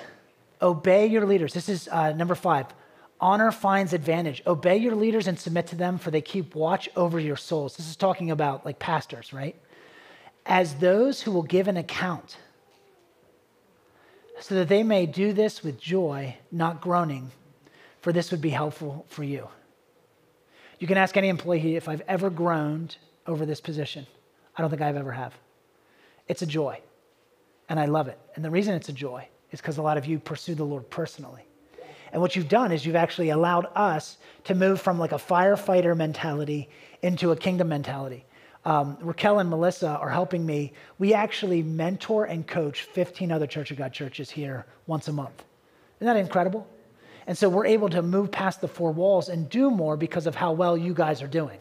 Obey 0.60 1.06
your 1.06 1.26
leaders. 1.26 1.52
This 1.52 1.68
is 1.68 1.88
uh, 1.88 2.12
number 2.12 2.34
five. 2.34 2.66
Honor 3.20 3.52
finds 3.52 3.92
advantage. 3.92 4.42
Obey 4.46 4.76
your 4.76 4.94
leaders 4.94 5.26
and 5.26 5.38
submit 5.38 5.66
to 5.68 5.76
them, 5.76 5.98
for 5.98 6.10
they 6.10 6.20
keep 6.20 6.54
watch 6.54 6.88
over 6.96 7.20
your 7.20 7.36
souls. 7.36 7.76
This 7.76 7.88
is 7.88 7.96
talking 7.96 8.30
about 8.30 8.64
like 8.64 8.78
pastors, 8.78 9.32
right? 9.32 9.56
As 10.44 10.74
those 10.74 11.22
who 11.22 11.32
will 11.32 11.42
give 11.42 11.68
an 11.68 11.76
account, 11.76 12.36
so 14.40 14.56
that 14.56 14.68
they 14.68 14.82
may 14.82 15.06
do 15.06 15.32
this 15.32 15.62
with 15.62 15.80
joy, 15.80 16.36
not 16.50 16.80
groaning, 16.80 17.30
for 18.00 18.12
this 18.12 18.32
would 18.32 18.40
be 18.40 18.50
helpful 18.50 19.06
for 19.08 19.22
you. 19.22 19.48
You 20.80 20.88
can 20.88 20.98
ask 20.98 21.16
any 21.16 21.28
employee 21.28 21.76
if 21.76 21.88
I've 21.88 22.02
ever 22.08 22.28
groaned 22.28 22.96
over 23.24 23.46
this 23.46 23.60
position. 23.60 24.04
I 24.56 24.62
don't 24.62 24.70
think 24.70 24.82
I've 24.82 24.96
ever 24.96 25.12
have. 25.12 25.32
It's 26.26 26.42
a 26.42 26.46
joy, 26.46 26.80
and 27.68 27.78
I 27.78 27.84
love 27.84 28.08
it. 28.08 28.18
And 28.34 28.44
the 28.44 28.50
reason 28.50 28.74
it's 28.74 28.88
a 28.88 28.92
joy 28.92 29.28
is 29.52 29.60
because 29.60 29.78
a 29.78 29.82
lot 29.82 29.96
of 29.96 30.06
you 30.06 30.18
pursue 30.18 30.56
the 30.56 30.64
Lord 30.64 30.90
personally. 30.90 31.46
And 32.12 32.20
what 32.20 32.34
you've 32.34 32.48
done 32.48 32.72
is 32.72 32.84
you've 32.84 32.96
actually 32.96 33.30
allowed 33.30 33.66
us 33.74 34.18
to 34.44 34.54
move 34.54 34.80
from 34.80 34.98
like 34.98 35.12
a 35.12 35.16
firefighter 35.16 35.96
mentality 35.96 36.68
into 37.00 37.30
a 37.30 37.36
kingdom 37.36 37.68
mentality. 37.68 38.24
Um, 38.64 38.96
Raquel 39.00 39.40
and 39.40 39.50
Melissa 39.50 39.88
are 39.88 40.10
helping 40.10 40.46
me. 40.46 40.72
We 40.98 41.14
actually 41.14 41.62
mentor 41.62 42.26
and 42.26 42.46
coach 42.46 42.82
15 42.82 43.32
other 43.32 43.46
Church 43.46 43.70
of 43.70 43.76
God 43.76 43.92
churches 43.92 44.30
here 44.30 44.66
once 44.86 45.08
a 45.08 45.12
month. 45.12 45.44
Isn't 45.98 46.06
that 46.12 46.20
incredible? 46.20 46.66
And 47.26 47.36
so 47.36 47.48
we're 47.48 47.66
able 47.66 47.88
to 47.90 48.02
move 48.02 48.30
past 48.30 48.60
the 48.60 48.68
four 48.68 48.92
walls 48.92 49.28
and 49.28 49.48
do 49.48 49.70
more 49.70 49.96
because 49.96 50.26
of 50.26 50.34
how 50.34 50.52
well 50.52 50.76
you 50.76 50.94
guys 50.94 51.22
are 51.22 51.28
doing. 51.28 51.58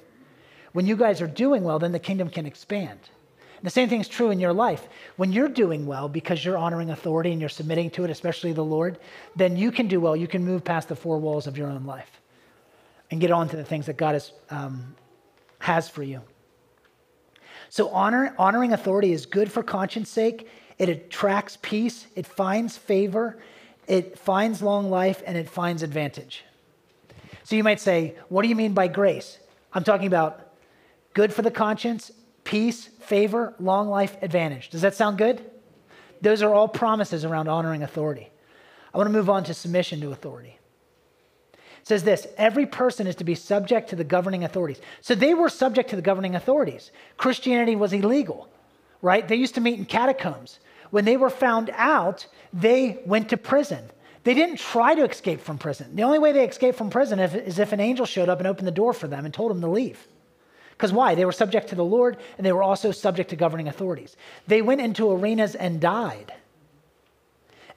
When 0.73 0.87
you 0.87 0.95
guys 0.95 1.21
are 1.21 1.27
doing 1.27 1.63
well, 1.63 1.79
then 1.79 1.91
the 1.91 1.99
kingdom 1.99 2.29
can 2.29 2.45
expand. 2.45 2.99
And 2.99 3.65
the 3.67 3.71
same 3.71 3.89
thing 3.89 4.01
is 4.01 4.07
true 4.07 4.31
in 4.31 4.39
your 4.39 4.53
life. 4.53 4.87
When 5.17 5.31
you're 5.31 5.49
doing 5.49 5.85
well 5.85 6.09
because 6.09 6.43
you're 6.43 6.57
honoring 6.57 6.89
authority 6.89 7.31
and 7.31 7.39
you're 7.39 7.49
submitting 7.49 7.91
to 7.91 8.03
it, 8.03 8.09
especially 8.09 8.53
the 8.53 8.63
Lord, 8.63 8.97
then 9.35 9.57
you 9.57 9.71
can 9.71 9.87
do 9.87 9.99
well. 9.99 10.15
You 10.15 10.27
can 10.27 10.43
move 10.43 10.63
past 10.63 10.87
the 10.87 10.95
four 10.95 11.19
walls 11.19 11.45
of 11.45 11.57
your 11.57 11.69
own 11.69 11.85
life 11.85 12.09
and 13.11 13.21
get 13.21 13.31
on 13.31 13.49
to 13.49 13.57
the 13.57 13.63
things 13.63 13.85
that 13.87 13.97
God 13.97 14.13
has, 14.13 14.31
um, 14.49 14.95
has 15.59 15.89
for 15.89 16.01
you. 16.01 16.21
So 17.71 17.89
honor, 17.89 18.35
honoring 18.37 18.73
authority 18.73 19.11
is 19.11 19.25
good 19.25 19.51
for 19.51 19.63
conscience 19.63 20.09
sake. 20.09 20.47
It 20.77 20.89
attracts 20.89 21.57
peace. 21.61 22.05
It 22.15 22.27
finds 22.27 22.77
favor 22.77 23.39
it 23.91 24.17
finds 24.17 24.61
long 24.61 24.89
life 24.89 25.21
and 25.27 25.37
it 25.37 25.49
finds 25.49 25.83
advantage. 25.83 26.45
So 27.43 27.57
you 27.57 27.63
might 27.63 27.81
say, 27.81 28.15
What 28.29 28.43
do 28.43 28.47
you 28.47 28.55
mean 28.55 28.73
by 28.73 28.87
grace? 28.87 29.37
I'm 29.73 29.83
talking 29.83 30.07
about 30.07 30.53
good 31.13 31.33
for 31.33 31.41
the 31.41 31.51
conscience, 31.51 32.09
peace, 32.45 32.85
favor, 32.85 33.53
long 33.59 33.89
life, 33.89 34.15
advantage. 34.21 34.69
Does 34.69 34.81
that 34.81 34.95
sound 34.95 35.17
good? 35.17 35.43
Those 36.21 36.41
are 36.41 36.53
all 36.53 36.69
promises 36.69 37.25
around 37.25 37.49
honoring 37.49 37.83
authority. 37.83 38.29
I 38.93 38.97
want 38.97 39.09
to 39.09 39.13
move 39.13 39.29
on 39.29 39.43
to 39.43 39.53
submission 39.53 39.99
to 39.99 40.11
authority. 40.13 40.57
Says 41.83 42.03
this 42.03 42.27
every 42.37 42.65
person 42.65 43.07
is 43.07 43.15
to 43.15 43.23
be 43.23 43.35
subject 43.35 43.89
to 43.89 43.95
the 43.95 44.03
governing 44.03 44.43
authorities. 44.43 44.81
So 45.01 45.15
they 45.15 45.33
were 45.33 45.49
subject 45.49 45.89
to 45.89 45.95
the 45.95 46.01
governing 46.01 46.35
authorities. 46.35 46.91
Christianity 47.17 47.75
was 47.75 47.93
illegal, 47.93 48.49
right? 49.01 49.27
They 49.27 49.35
used 49.35 49.55
to 49.55 49.61
meet 49.61 49.79
in 49.79 49.85
catacombs. 49.85 50.59
When 50.91 51.05
they 51.05 51.17
were 51.17 51.29
found 51.29 51.71
out, 51.73 52.27
they 52.53 53.01
went 53.05 53.29
to 53.29 53.37
prison. 53.37 53.89
They 54.23 54.33
didn't 54.33 54.57
try 54.57 54.93
to 54.93 55.03
escape 55.03 55.41
from 55.41 55.57
prison. 55.57 55.95
The 55.95 56.03
only 56.03 56.19
way 56.19 56.31
they 56.31 56.47
escaped 56.47 56.77
from 56.77 56.91
prison 56.91 57.19
is 57.19 57.57
if 57.57 57.71
an 57.71 57.79
angel 57.79 58.05
showed 58.05 58.29
up 58.29 58.39
and 58.39 58.47
opened 58.47 58.67
the 58.67 58.71
door 58.71 58.93
for 58.93 59.07
them 59.07 59.25
and 59.25 59.33
told 59.33 59.49
them 59.49 59.61
to 59.61 59.69
leave. 59.69 60.07
Because 60.71 60.93
why? 60.93 61.15
They 61.15 61.25
were 61.25 61.31
subject 61.31 61.69
to 61.69 61.75
the 61.75 61.85
Lord 61.85 62.17
and 62.37 62.45
they 62.45 62.51
were 62.51 62.63
also 62.63 62.91
subject 62.91 63.31
to 63.31 63.35
governing 63.35 63.67
authorities. 63.67 64.15
They 64.47 64.61
went 64.61 64.81
into 64.81 65.11
arenas 65.11 65.55
and 65.55 65.79
died. 65.79 66.33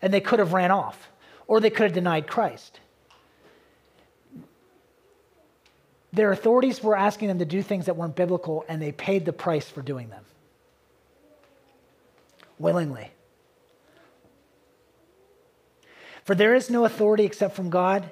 And 0.03 0.13
they 0.13 0.21
could 0.21 0.39
have 0.39 0.53
ran 0.53 0.71
off 0.71 1.11
or 1.47 1.61
they 1.61 1.71
could 1.71 1.85
have 1.85 1.93
denied 1.93 2.27
Christ. 2.27 2.81
Their 6.15 6.33
authorities 6.33 6.83
were 6.83 6.97
asking 6.97 7.29
them 7.29 7.41
to 7.41 7.45
do 7.45 7.63
things 7.63 7.87
that 7.87 7.97
weren't 7.97 8.17
biblical 8.17 8.65
and 8.69 8.81
they 8.81 8.93
paid 8.93 9.25
the 9.25 9.33
price 9.33 9.69
for 9.69 9.83
doing 9.83 10.09
them 10.09 10.25
willingly. 12.59 13.11
For 16.25 16.35
there 16.35 16.55
is 16.55 16.71
no 16.71 16.85
authority 16.85 17.25
except 17.25 17.55
from 17.55 17.69
God, 17.69 18.09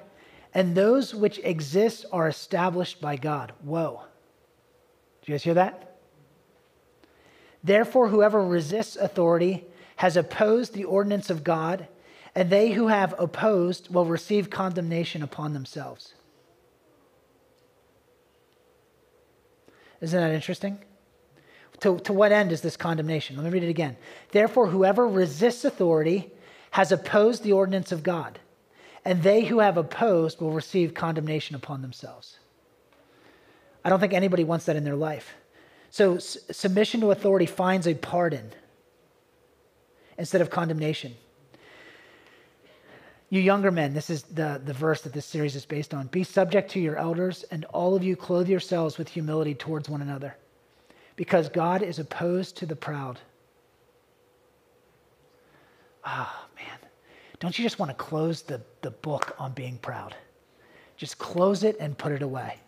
and 0.53 0.75
those 0.75 1.15
which 1.15 1.39
exist 1.39 2.05
are 2.11 2.27
established 2.27 3.01
by 3.01 3.15
God. 3.15 3.53
Whoa. 3.63 4.01
Do 5.21 5.31
you 5.31 5.33
guys 5.33 5.43
hear 5.43 5.55
that? 5.55 5.95
Therefore, 7.63 8.09
whoever 8.09 8.45
resists 8.45 8.95
authority 8.97 9.65
has 9.95 10.17
opposed 10.17 10.73
the 10.73 10.83
ordinance 10.83 11.29
of 11.29 11.43
God, 11.43 11.87
and 12.35 12.49
they 12.49 12.71
who 12.71 12.87
have 12.87 13.15
opposed 13.17 13.91
will 13.93 14.05
receive 14.05 14.49
condemnation 14.49 15.23
upon 15.23 15.53
themselves. 15.53 16.13
Isn't 20.03 20.19
that 20.19 20.35
interesting? 20.35 20.79
To, 21.79 21.97
to 21.99 22.11
what 22.11 22.33
end 22.33 22.51
is 22.51 22.59
this 22.59 22.75
condemnation? 22.75 23.37
Let 23.37 23.45
me 23.45 23.51
read 23.51 23.63
it 23.63 23.69
again. 23.69 23.95
Therefore, 24.31 24.67
whoever 24.67 25.07
resists 25.07 25.63
authority 25.63 26.29
has 26.71 26.91
opposed 26.91 27.43
the 27.43 27.53
ordinance 27.53 27.93
of 27.93 28.03
God, 28.03 28.39
and 29.05 29.23
they 29.23 29.45
who 29.45 29.59
have 29.59 29.77
opposed 29.77 30.41
will 30.41 30.51
receive 30.51 30.93
condemnation 30.93 31.55
upon 31.55 31.81
themselves. 31.81 32.37
I 33.85 33.89
don't 33.89 34.01
think 34.01 34.13
anybody 34.13 34.43
wants 34.43 34.65
that 34.65 34.75
in 34.75 34.83
their 34.83 34.95
life. 34.95 35.35
So, 35.89 36.15
s- 36.15 36.37
submission 36.51 36.99
to 37.01 37.11
authority 37.11 37.45
finds 37.45 37.87
a 37.87 37.93
pardon 37.93 38.51
instead 40.17 40.41
of 40.41 40.49
condemnation. 40.49 41.15
You 43.33 43.41
younger 43.41 43.71
men, 43.71 43.95
this 43.95 44.11
is 44.11 44.21
the, 44.21 44.61
the 44.63 44.73
verse 44.73 45.01
that 45.01 45.11
this 45.11 45.25
series 45.25 45.55
is 45.55 45.65
based 45.65 45.95
on. 45.95 46.05
Be 46.05 46.23
subject 46.23 46.69
to 46.73 46.79
your 46.79 46.97
elders, 46.97 47.41
and 47.49 47.65
all 47.73 47.95
of 47.95 48.03
you 48.03 48.15
clothe 48.15 48.47
yourselves 48.47 48.99
with 48.99 49.09
humility 49.09 49.55
towards 49.55 49.89
one 49.89 50.03
another 50.03 50.35
because 51.15 51.49
God 51.49 51.81
is 51.81 51.97
opposed 51.97 52.57
to 52.57 52.67
the 52.67 52.75
proud. 52.75 53.19
Ah, 56.05 56.45
oh, 56.45 56.55
man. 56.55 56.77
Don't 57.39 57.57
you 57.57 57.63
just 57.63 57.79
want 57.79 57.89
to 57.89 57.95
close 57.95 58.43
the, 58.43 58.61
the 58.83 58.91
book 58.91 59.35
on 59.39 59.51
being 59.53 59.79
proud? 59.79 60.15
Just 60.95 61.17
close 61.17 61.63
it 61.63 61.75
and 61.79 61.97
put 61.97 62.11
it 62.11 62.21
away. 62.21 62.59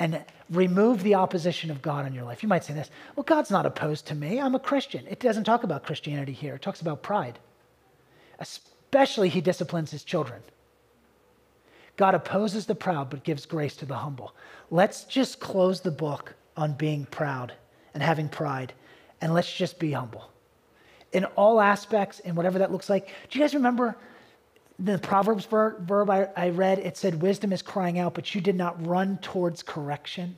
And 0.00 0.24
remove 0.50 1.04
the 1.04 1.14
opposition 1.14 1.70
of 1.70 1.82
God 1.82 2.04
in 2.04 2.12
your 2.12 2.24
life. 2.24 2.42
You 2.42 2.48
might 2.48 2.64
say 2.64 2.74
this 2.74 2.90
well, 3.14 3.22
God's 3.22 3.52
not 3.52 3.64
opposed 3.64 4.08
to 4.08 4.16
me. 4.16 4.40
I'm 4.40 4.56
a 4.56 4.58
Christian. 4.58 5.06
It 5.08 5.20
doesn't 5.20 5.44
talk 5.44 5.62
about 5.62 5.84
Christianity 5.84 6.32
here, 6.32 6.56
it 6.56 6.62
talks 6.62 6.80
about 6.80 7.04
pride. 7.04 7.38
Especially, 8.94 9.28
He 9.28 9.40
disciplines 9.40 9.90
His 9.90 10.04
children. 10.04 10.40
God 11.96 12.14
opposes 12.14 12.64
the 12.64 12.76
proud 12.76 13.10
but 13.10 13.24
gives 13.24 13.44
grace 13.44 13.74
to 13.78 13.86
the 13.86 13.96
humble. 13.96 14.36
Let's 14.70 15.02
just 15.02 15.40
close 15.40 15.80
the 15.80 15.90
book 15.90 16.36
on 16.56 16.74
being 16.74 17.04
proud 17.06 17.52
and 17.92 18.00
having 18.00 18.28
pride. 18.28 18.72
And 19.20 19.34
let's 19.34 19.52
just 19.52 19.80
be 19.80 19.90
humble 19.90 20.30
in 21.10 21.24
all 21.34 21.60
aspects 21.60 22.20
and 22.20 22.36
whatever 22.36 22.60
that 22.60 22.70
looks 22.70 22.88
like. 22.88 23.08
Do 23.30 23.36
you 23.36 23.44
guys 23.44 23.52
remember 23.52 23.96
the 24.78 24.96
Proverbs 24.98 25.44
ver- 25.46 25.76
verb 25.80 26.08
I, 26.08 26.28
I 26.36 26.50
read? 26.50 26.78
It 26.78 26.96
said, 26.96 27.20
Wisdom 27.20 27.52
is 27.52 27.62
crying 27.62 27.98
out, 27.98 28.14
but 28.14 28.32
you 28.32 28.40
did 28.40 28.54
not 28.54 28.86
run 28.86 29.18
towards 29.18 29.64
correction. 29.64 30.36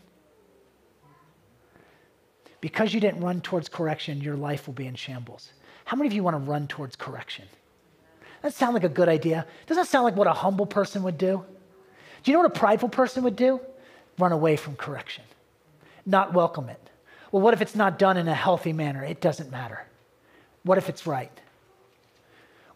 Because 2.63 2.95
you 2.95 3.01
didn't 3.01 3.21
run 3.21 3.43
towards 3.43 3.69
correction, 3.69 4.23
your 4.23 4.37
life 4.37 4.67
will 4.67 4.73
be 4.73 4.87
in 4.87 4.95
shambles. 4.95 5.53
How 5.85 5.95
many 5.99 6.07
of 6.09 6.15
you 6.15 6.23
want 6.23 6.43
to 6.43 6.51
run 6.51 6.67
towards 6.67 6.97
correction? 6.97 7.45
That 8.43 8.55
sound 8.55 8.75
like 8.75 8.85
a 8.85 8.89
good 8.89 9.09
idea. 9.09 9.47
Doesn't 9.67 9.83
that 9.83 9.89
sound 9.89 10.05
like 10.05 10.17
what 10.17 10.27
a 10.27 10.33
humble 10.33 10.67
person 10.67 11.03
would 11.03 11.19
do? 11.19 11.45
Do 12.23 12.31
you 12.31 12.37
know 12.37 12.43
what 12.43 12.57
a 12.57 12.59
prideful 12.59 12.89
person 12.89 13.23
would 13.25 13.37
do? 13.37 13.61
Run 14.19 14.33
away 14.33 14.57
from 14.57 14.77
correction, 14.77 15.25
not 16.05 16.33
welcome 16.33 16.69
it. 16.69 16.81
Well, 17.31 17.43
what 17.43 17.55
if 17.55 17.61
it's 17.61 17.75
not 17.75 17.99
done 17.99 18.17
in 18.17 18.29
a 18.29 18.35
healthy 18.35 18.73
manner? 18.73 19.05
It 19.05 19.21
doesn't 19.21 19.51
matter. 19.51 19.85
What 20.63 20.79
if 20.79 20.89
it's 20.89 21.07
right? 21.07 21.33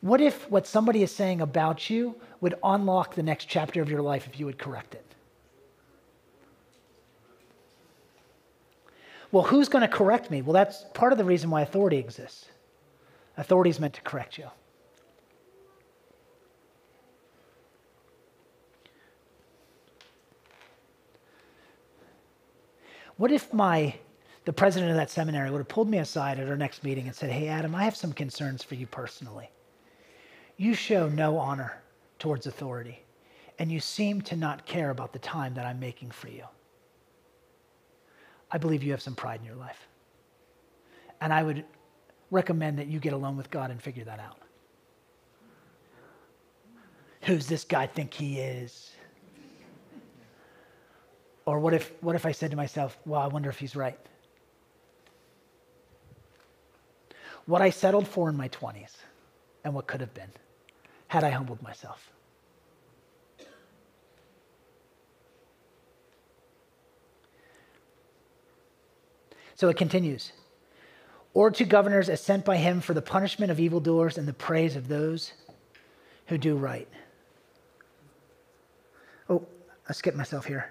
What 0.00 0.20
if 0.20 0.50
what 0.50 0.66
somebody 0.66 1.02
is 1.02 1.10
saying 1.14 1.40
about 1.40 1.90
you 1.90 2.14
would 2.40 2.54
unlock 2.62 3.14
the 3.14 3.22
next 3.22 3.46
chapter 3.46 3.82
of 3.82 3.90
your 3.90 4.02
life 4.02 4.26
if 4.26 4.38
you 4.38 4.46
would 4.46 4.58
correct 4.58 4.94
it? 4.94 5.04
Well, 9.32 9.44
who's 9.44 9.68
going 9.68 9.82
to 9.82 9.88
correct 9.88 10.30
me? 10.30 10.42
Well, 10.42 10.54
that's 10.54 10.84
part 10.94 11.12
of 11.12 11.18
the 11.18 11.24
reason 11.24 11.50
why 11.50 11.62
authority 11.62 11.98
exists. 11.98 12.46
Authority 13.36 13.70
is 13.70 13.78
meant 13.78 13.94
to 13.94 14.02
correct 14.02 14.38
you. 14.38 14.48
What 23.20 23.32
if 23.32 23.52
my 23.52 23.96
the 24.46 24.52
president 24.54 24.92
of 24.92 24.96
that 24.96 25.10
seminary 25.10 25.50
would 25.50 25.58
have 25.58 25.68
pulled 25.68 25.90
me 25.90 25.98
aside 25.98 26.40
at 26.40 26.48
our 26.48 26.56
next 26.56 26.82
meeting 26.82 27.06
and 27.06 27.14
said, 27.14 27.28
Hey, 27.28 27.48
Adam, 27.48 27.74
I 27.74 27.84
have 27.84 27.94
some 27.94 28.14
concerns 28.14 28.62
for 28.62 28.76
you 28.76 28.86
personally. 28.86 29.50
You 30.56 30.72
show 30.72 31.06
no 31.06 31.36
honor 31.36 31.82
towards 32.18 32.46
authority, 32.46 33.02
and 33.58 33.70
you 33.70 33.78
seem 33.78 34.22
to 34.22 34.36
not 34.36 34.64
care 34.64 34.88
about 34.88 35.12
the 35.12 35.18
time 35.18 35.52
that 35.52 35.66
I'm 35.66 35.78
making 35.78 36.12
for 36.12 36.28
you. 36.28 36.44
I 38.50 38.56
believe 38.56 38.82
you 38.82 38.92
have 38.92 39.02
some 39.02 39.14
pride 39.14 39.40
in 39.40 39.46
your 39.46 39.56
life. 39.56 39.86
And 41.20 41.30
I 41.30 41.42
would 41.42 41.66
recommend 42.30 42.78
that 42.78 42.86
you 42.86 43.00
get 43.00 43.12
alone 43.12 43.36
with 43.36 43.50
God 43.50 43.70
and 43.70 43.82
figure 43.82 44.04
that 44.04 44.18
out. 44.18 44.38
Who's 47.24 47.46
this 47.46 47.64
guy 47.64 47.86
think 47.86 48.14
he 48.14 48.40
is? 48.40 48.92
Or 51.50 51.58
what 51.58 51.74
if, 51.74 51.92
what 52.00 52.14
if 52.14 52.24
I 52.24 52.30
said 52.30 52.52
to 52.52 52.56
myself, 52.56 52.96
well, 53.04 53.20
I 53.20 53.26
wonder 53.26 53.50
if 53.50 53.58
he's 53.58 53.74
right? 53.74 53.98
What 57.44 57.60
I 57.60 57.70
settled 57.70 58.06
for 58.06 58.28
in 58.28 58.36
my 58.36 58.48
20s 58.50 58.92
and 59.64 59.74
what 59.74 59.88
could 59.88 60.00
have 60.00 60.14
been 60.14 60.30
had 61.08 61.24
I 61.24 61.30
humbled 61.30 61.60
myself. 61.60 62.08
So 69.56 69.68
it 69.68 69.76
continues. 69.76 70.30
Or 71.34 71.50
to 71.50 71.64
governors 71.64 72.08
as 72.08 72.20
sent 72.20 72.44
by 72.44 72.58
him 72.58 72.80
for 72.80 72.94
the 72.94 73.02
punishment 73.02 73.50
of 73.50 73.58
evildoers 73.58 74.18
and 74.18 74.28
the 74.28 74.32
praise 74.32 74.76
of 74.76 74.86
those 74.86 75.32
who 76.26 76.38
do 76.38 76.54
right. 76.54 76.86
Oh, 79.28 79.44
I 79.88 79.92
skipped 79.94 80.16
myself 80.16 80.44
here. 80.44 80.70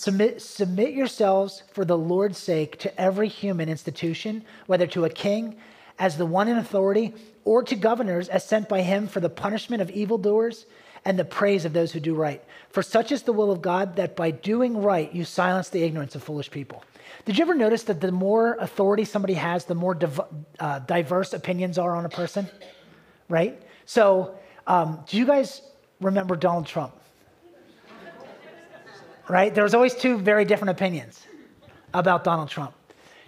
Submit, 0.00 0.40
submit 0.40 0.94
yourselves 0.94 1.62
for 1.72 1.84
the 1.84 1.98
Lord's 1.98 2.38
sake 2.38 2.78
to 2.78 2.98
every 2.98 3.28
human 3.28 3.68
institution, 3.68 4.42
whether 4.64 4.86
to 4.86 5.04
a 5.04 5.10
king 5.10 5.58
as 5.98 6.16
the 6.16 6.24
one 6.24 6.48
in 6.48 6.56
authority, 6.56 7.12
or 7.44 7.62
to 7.64 7.76
governors 7.76 8.30
as 8.30 8.42
sent 8.42 8.66
by 8.66 8.80
him 8.80 9.06
for 9.06 9.20
the 9.20 9.28
punishment 9.28 9.82
of 9.82 9.90
evildoers 9.90 10.64
and 11.04 11.18
the 11.18 11.24
praise 11.26 11.66
of 11.66 11.74
those 11.74 11.92
who 11.92 12.00
do 12.00 12.14
right. 12.14 12.42
For 12.70 12.82
such 12.82 13.12
is 13.12 13.24
the 13.24 13.34
will 13.34 13.52
of 13.52 13.60
God 13.60 13.96
that 13.96 14.16
by 14.16 14.30
doing 14.30 14.80
right 14.80 15.14
you 15.14 15.26
silence 15.26 15.68
the 15.68 15.82
ignorance 15.82 16.14
of 16.14 16.22
foolish 16.22 16.50
people. 16.50 16.82
Did 17.26 17.36
you 17.36 17.42
ever 17.42 17.54
notice 17.54 17.82
that 17.82 18.00
the 18.00 18.10
more 18.10 18.54
authority 18.54 19.04
somebody 19.04 19.34
has, 19.34 19.66
the 19.66 19.74
more 19.74 19.94
div- 19.94 20.22
uh, 20.58 20.78
diverse 20.78 21.34
opinions 21.34 21.76
are 21.76 21.94
on 21.94 22.06
a 22.06 22.08
person? 22.08 22.48
Right? 23.28 23.60
So, 23.84 24.34
um, 24.66 25.04
do 25.06 25.18
you 25.18 25.26
guys 25.26 25.60
remember 26.00 26.36
Donald 26.36 26.64
Trump? 26.64 26.94
Right? 29.30 29.54
There 29.54 29.64
was 29.64 29.74
always 29.74 29.94
two 29.94 30.18
very 30.18 30.44
different 30.44 30.70
opinions 30.70 31.26
about 31.94 32.24
Donald 32.24 32.48
Trump. 32.48 32.74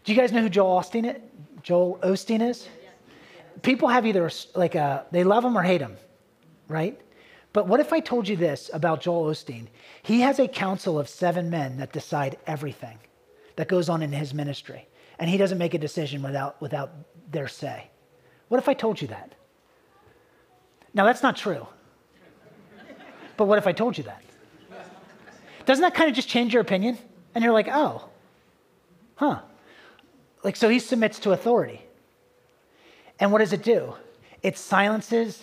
Do 0.05 0.13
you 0.13 0.19
guys 0.19 0.33
know 0.33 0.43
who 0.43 0.49
Joel 0.49 0.81
Osteen 0.81 1.09
is? 1.09 1.21
Joel 1.63 1.99
Osteen 2.03 2.47
is? 2.47 2.69
People 3.63 3.89
have 3.89 4.05
either 4.05 4.29
like 4.55 4.75
a, 4.75 5.07
they 5.13 5.23
love 5.23 5.45
him 5.45 5.57
or 5.57 5.63
hate 5.63 5.81
him, 5.81 5.97
right? 6.67 7.01
But 7.53 7.69
what 7.69 7.79
if 7.79 7.93
I 7.93 8.01
told 8.01 8.27
you 8.27 8.37
this 8.37 8.71
about 8.73 9.01
Joel 9.01 9.27
Osteen? 9.27 9.69
He 10.03 10.21
has 10.21 10.41
a 10.41 10.49
council 10.49 10.99
of 10.99 11.09
seven 11.09 11.51
men 11.51 11.77
that 11.77 11.93
decide 11.93 12.37
everything 12.47 12.99
that 13.57 13.69
goes 13.69 13.89
on 13.89 14.03
in 14.03 14.11
his 14.11 14.35
ministry, 14.35 14.89
and 15.21 15.31
he 15.31 15.37
doesn't 15.37 15.59
make 15.59 15.75
a 15.75 15.79
decision 15.79 16.23
without, 16.23 16.61
without 16.61 16.91
their 17.31 17.47
say. 17.47 17.91
What 18.49 18.59
if 18.59 18.69
I 18.69 18.75
told 18.75 19.01
you 19.01 19.09
that? 19.09 19.35
Now, 20.95 21.05
that's 21.05 21.23
not 21.23 21.37
true. 21.37 21.67
But 23.37 23.47
what 23.47 23.59
if 23.59 23.67
I 23.67 23.73
told 23.73 23.97
you 23.97 24.05
that? 24.05 24.23
Doesn't 25.65 25.83
that 25.83 25.95
kind 25.95 26.09
of 26.09 26.17
just 26.17 26.29
change 26.29 26.53
your 26.53 26.63
opinion? 26.63 26.99
And 27.35 27.43
you're 27.43 27.53
like, 27.53 27.69
oh, 27.71 28.09
huh. 29.17 29.41
Like, 30.43 30.57
so 30.57 30.69
he 30.69 30.79
submits 30.79 31.21
to 31.21 31.33
authority. 31.33 31.83
And 33.21 33.31
what 33.31 33.39
does 33.39 33.53
it 33.53 33.63
do? 33.63 33.95
It 34.43 34.59
silences 34.59 35.41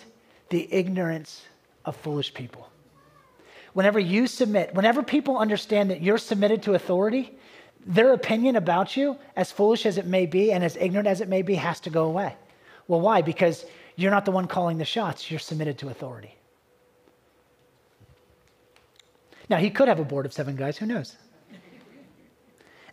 the 0.50 0.72
ignorance 0.72 1.42
of 1.84 1.96
foolish 1.96 2.34
people. 2.34 2.68
Whenever 3.72 3.98
you 3.98 4.26
submit, 4.26 4.74
whenever 4.74 5.02
people 5.02 5.38
understand 5.38 5.90
that 5.90 6.02
you're 6.02 6.18
submitted 6.18 6.62
to 6.64 6.74
authority, 6.74 7.32
their 7.86 8.12
opinion 8.12 8.56
about 8.56 8.96
you, 8.96 9.16
as 9.36 9.50
foolish 9.50 9.86
as 9.86 9.96
it 9.96 10.06
may 10.06 10.26
be 10.26 10.52
and 10.52 10.62
as 10.62 10.76
ignorant 10.76 11.08
as 11.08 11.20
it 11.20 11.28
may 11.28 11.42
be, 11.42 11.54
has 11.54 11.80
to 11.80 11.90
go 11.90 12.04
away. 12.04 12.34
Well, 12.88 13.00
why? 13.00 13.22
Because 13.22 13.64
you're 13.96 14.10
not 14.10 14.24
the 14.24 14.32
one 14.32 14.46
calling 14.46 14.76
the 14.76 14.84
shots, 14.84 15.30
you're 15.30 15.40
submitted 15.40 15.78
to 15.78 15.88
authority. 15.88 16.34
Now, 19.50 19.56
he 19.56 19.68
could 19.68 19.88
have 19.88 19.98
a 19.98 20.04
board 20.04 20.26
of 20.26 20.32
seven 20.32 20.54
guys, 20.54 20.78
who 20.78 20.86
knows? 20.86 21.16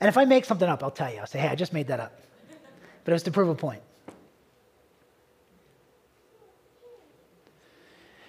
And 0.02 0.08
if 0.08 0.18
I 0.18 0.26
make 0.26 0.44
something 0.44 0.68
up, 0.68 0.84
I'll 0.84 0.92
tell 0.92 1.14
you. 1.14 1.20
I'll 1.20 1.28
say, 1.28 1.40
hey, 1.40 1.50
I 1.50 1.56
just 1.56 1.72
made 1.72 1.88
that 1.88 2.00
up. 2.00 2.20
But 3.04 3.12
it 3.12 3.14
was 3.14 3.24
to 3.24 3.32
prove 3.32 3.48
a 3.48 3.56
point. 3.56 3.82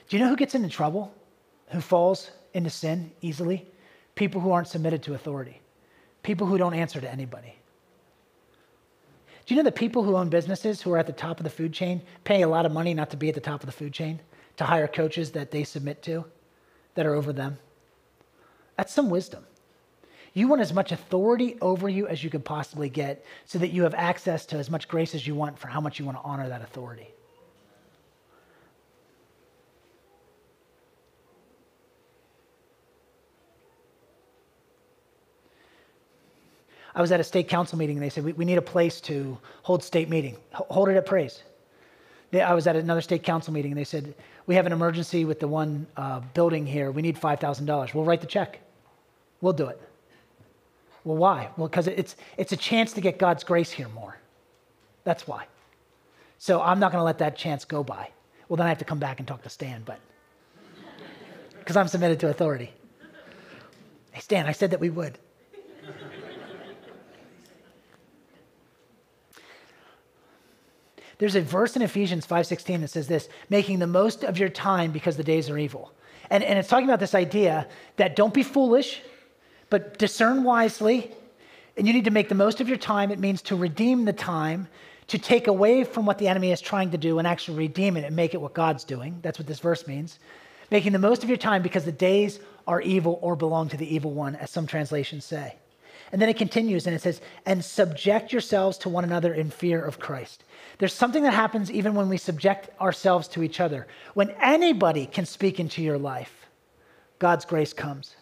Do 0.09 0.17
you 0.17 0.23
know 0.23 0.29
who 0.29 0.37
gets 0.37 0.55
into 0.55 0.69
trouble? 0.69 1.13
Who 1.71 1.81
falls 1.81 2.31
into 2.53 2.71
sin 2.71 3.11
easily? 3.23 3.67
People 4.15 4.41
who 4.41 4.53
aren't 4.53 4.69
submitted 4.69 5.03
to 5.05 5.15
authority, 5.15 5.61
people 6.23 6.47
who 6.47 6.59
don't 6.59 6.75
answer 6.75 7.01
to 7.01 7.11
anybody. 7.11 7.55
Do 9.47 9.55
you 9.55 9.57
know 9.57 9.65
that 9.65 9.77
people 9.77 10.03
who 10.03 10.17
own 10.17 10.29
businesses 10.29 10.83
who 10.83 10.93
are 10.93 10.99
at 10.99 11.07
the 11.07 11.13
top 11.13 11.41
of 11.41 11.45
the 11.45 11.51
food 11.51 11.73
chain 11.73 12.03
pay 12.25 12.43
a 12.43 12.49
lot 12.49 12.67
of 12.67 12.73
money 12.73 12.93
not 12.93 13.11
to 13.11 13.17
be 13.17 13.29
at 13.29 13.35
the 13.35 13.41
top 13.41 13.63
of 13.63 13.67
the 13.67 13.73
food 13.73 13.93
chain, 13.93 14.21
to 14.57 14.65
hire 14.65 14.87
coaches 14.89 15.31
that 15.33 15.51
they 15.51 15.65
submit 15.65 16.03
to, 16.03 16.25
that 16.95 17.07
are 17.07 17.15
over 17.15 17.33
them? 17.33 17.57
That's 18.79 18.93
some 18.93 19.11
wisdom. 19.11 19.45
You 20.35 20.47
want 20.47 20.63
as 20.63 20.73
much 20.73 20.93
authority 20.93 21.59
over 21.61 21.89
you 21.89 22.07
as 22.07 22.23
you 22.23 22.31
could 22.31 22.45
possibly 22.45 22.89
get 22.89 23.25
so 23.45 23.59
that 23.59 23.69
you 23.69 23.83
have 23.83 23.93
access 23.95 24.47
to 24.47 24.57
as 24.57 24.71
much 24.71 24.87
grace 24.87 25.17
as 25.17 25.27
you 25.27 25.35
want 25.35 25.59
for 25.59 25.67
how 25.67 25.81
much 25.81 25.99
you 25.99 26.05
want 26.05 26.17
to 26.17 26.23
honor 26.23 26.49
that 26.49 26.63
authority. 26.63 27.09
I 36.95 37.01
was 37.01 37.11
at 37.11 37.19
a 37.19 37.25
state 37.25 37.49
council 37.49 37.79
meeting 37.79 37.97
and 37.97 38.05
they 38.05 38.11
said, 38.11 38.25
we, 38.25 38.33
we 38.33 38.45
need 38.45 38.59
a 38.59 38.63
place 38.63 39.01
to 39.03 39.39
hold 39.63 39.83
state 39.83 40.09
meeting. 40.09 40.37
hold 40.53 40.89
it 40.89 40.97
at 40.97 41.05
Praise. 41.05 41.43
I 42.33 42.55
was 42.55 42.67
at 42.69 42.77
another 42.77 43.01
state 43.01 43.25
council 43.25 43.53
meeting 43.53 43.73
and 43.73 43.79
they 43.79 43.85
said, 43.85 44.15
we 44.47 44.55
have 44.55 44.67
an 44.67 44.73
emergency 44.73 45.25
with 45.25 45.41
the 45.41 45.49
one 45.49 45.87
uh, 45.97 46.21
building 46.35 46.65
here. 46.65 46.93
We 46.93 47.03
need 47.03 47.17
$5,000. 47.17 47.95
We'll 47.95 48.05
write 48.05 48.21
the 48.21 48.27
check. 48.27 48.61
We'll 49.41 49.53
do 49.53 49.69
it. 49.69 49.81
Well, 51.05 51.17
why? 51.17 51.51
Well, 51.57 51.69
because 51.69 51.87
it's, 51.87 52.17
it's 52.37 52.53
a 52.53 52.57
chance 52.57 52.93
to 52.95 53.01
get 53.01 53.19
God's 53.19 53.45
grace 53.45 53.71
here 53.71 53.89
more. 53.89 54.19
That's 55.05 55.27
why. 55.27 55.47
So 56.39 56.61
I'm 56.61 56.79
not 56.79 56.93
going 56.93 57.01
to 57.01 57.05
let 57.05 57.19
that 57.19 57.37
chance 57.37 57.65
go 57.65 57.83
by. 57.83 58.11
Well, 58.49 58.57
then 58.57 58.67
I 58.67 58.69
have 58.69 58.79
to 58.79 58.85
come 58.85 58.99
back 58.99 59.19
and 59.19 59.29
talk 59.29 59.43
to 59.43 59.49
Stan, 59.49 59.83
but 59.85 60.01
because 61.59 61.77
I'm 61.77 61.89
submitted 61.89 62.21
to 62.21 62.29
authority. 62.29 62.73
Hey, 64.13 64.21
Stan, 64.21 64.47
I 64.47 64.53
said 64.53 64.71
that 64.71 64.81
we 64.81 64.91
would. 64.91 65.19
There's 71.19 71.35
a 71.35 71.41
verse 71.41 71.75
in 71.77 71.83
Ephesians 71.83 72.27
5:16 72.27 72.81
that 72.81 72.89
says 72.89 73.09
this, 73.09 73.29
making 73.51 73.81
the 73.81 73.87
most 73.87 74.25
of 74.25 74.39
your 74.39 74.49
time 74.49 74.93
because 74.93 75.17
the 75.17 75.25
days 75.25 75.51
are 75.51 75.59
evil. 75.59 75.93
And, 76.31 76.45
and 76.45 76.59
it's 76.59 76.69
talking 76.69 76.87
about 76.87 77.01
this 77.01 77.15
idea 77.15 77.67
that 77.97 78.15
don't 78.15 78.33
be 78.33 78.43
foolish, 78.43 79.03
but 79.71 79.99
discern 79.99 80.45
wisely, 80.45 81.13
and 81.77 81.87
you 81.87 81.93
need 81.93 82.05
to 82.05 82.11
make 82.11 82.29
the 82.29 82.35
most 82.35 82.61
of 82.61 82.69
your 82.69 82.79
time. 82.79 83.11
It 83.11 83.19
means 83.19 83.43
to 83.43 83.57
redeem 83.57 84.05
the 84.05 84.13
time, 84.13 84.69
to 85.09 85.19
take 85.19 85.47
away 85.47 85.85
from 85.85 86.07
what 86.07 86.19
the 86.19 86.29
enemy 86.29 86.53
is 86.53 86.61
trying 86.61 86.91
to 86.91 86.99
do 86.99 87.19
and 87.19 87.27
actually 87.27 87.59
redeem 87.59 87.97
it 87.97 88.05
and 88.05 88.15
make 88.15 88.35
it 88.35 88.41
what 88.41 88.55
God's 88.55 88.85
doing. 88.85 89.19
That's 89.23 89.39
what 89.39 89.47
this 89.47 89.61
verse 89.61 89.87
means. 89.87 90.19
Making 90.71 90.93
the 90.93 90.99
most 90.99 91.23
of 91.23 91.31
your 91.31 91.39
time 91.39 91.63
because 91.63 91.85
the 91.85 91.93
days 91.93 92.41
are 92.67 92.81
evil 92.83 93.19
or 93.23 93.37
belong 93.37 93.69
to 93.71 93.77
the 93.77 93.95
evil 93.95 94.13
one, 94.13 94.37
as 94.37 94.51
some 94.51 94.67
translations 94.67 95.25
say. 95.25 95.57
And 96.13 96.21
then 96.21 96.29
it 96.29 96.37
continues 96.37 96.87
and 96.87 96.95
it 96.95 97.03
says, 97.03 97.21
and 97.47 97.65
subject 97.65 98.33
yourselves 98.33 98.79
to 98.79 98.89
one 98.89 99.05
another 99.05 99.33
in 99.33 99.51
fear 99.51 99.83
of 99.83 99.99
Christ. 99.99 100.45
There's 100.79 100.93
something 100.93 101.23
that 101.23 101.35
happens 101.35 101.71
even 101.71 101.95
when 101.95 102.09
we 102.09 102.17
subject 102.17 102.71
ourselves 102.81 103.29
to 103.29 103.43
each 103.43 103.61
other. 103.61 103.87
When 104.15 104.31
anybody 104.43 105.07
can 105.07 105.27
speak 105.27 105.61
into 105.61 105.83
your 105.83 105.99
life, 105.99 106.47
God's 107.19 107.45
grace 107.45 107.73
comes. 107.73 108.15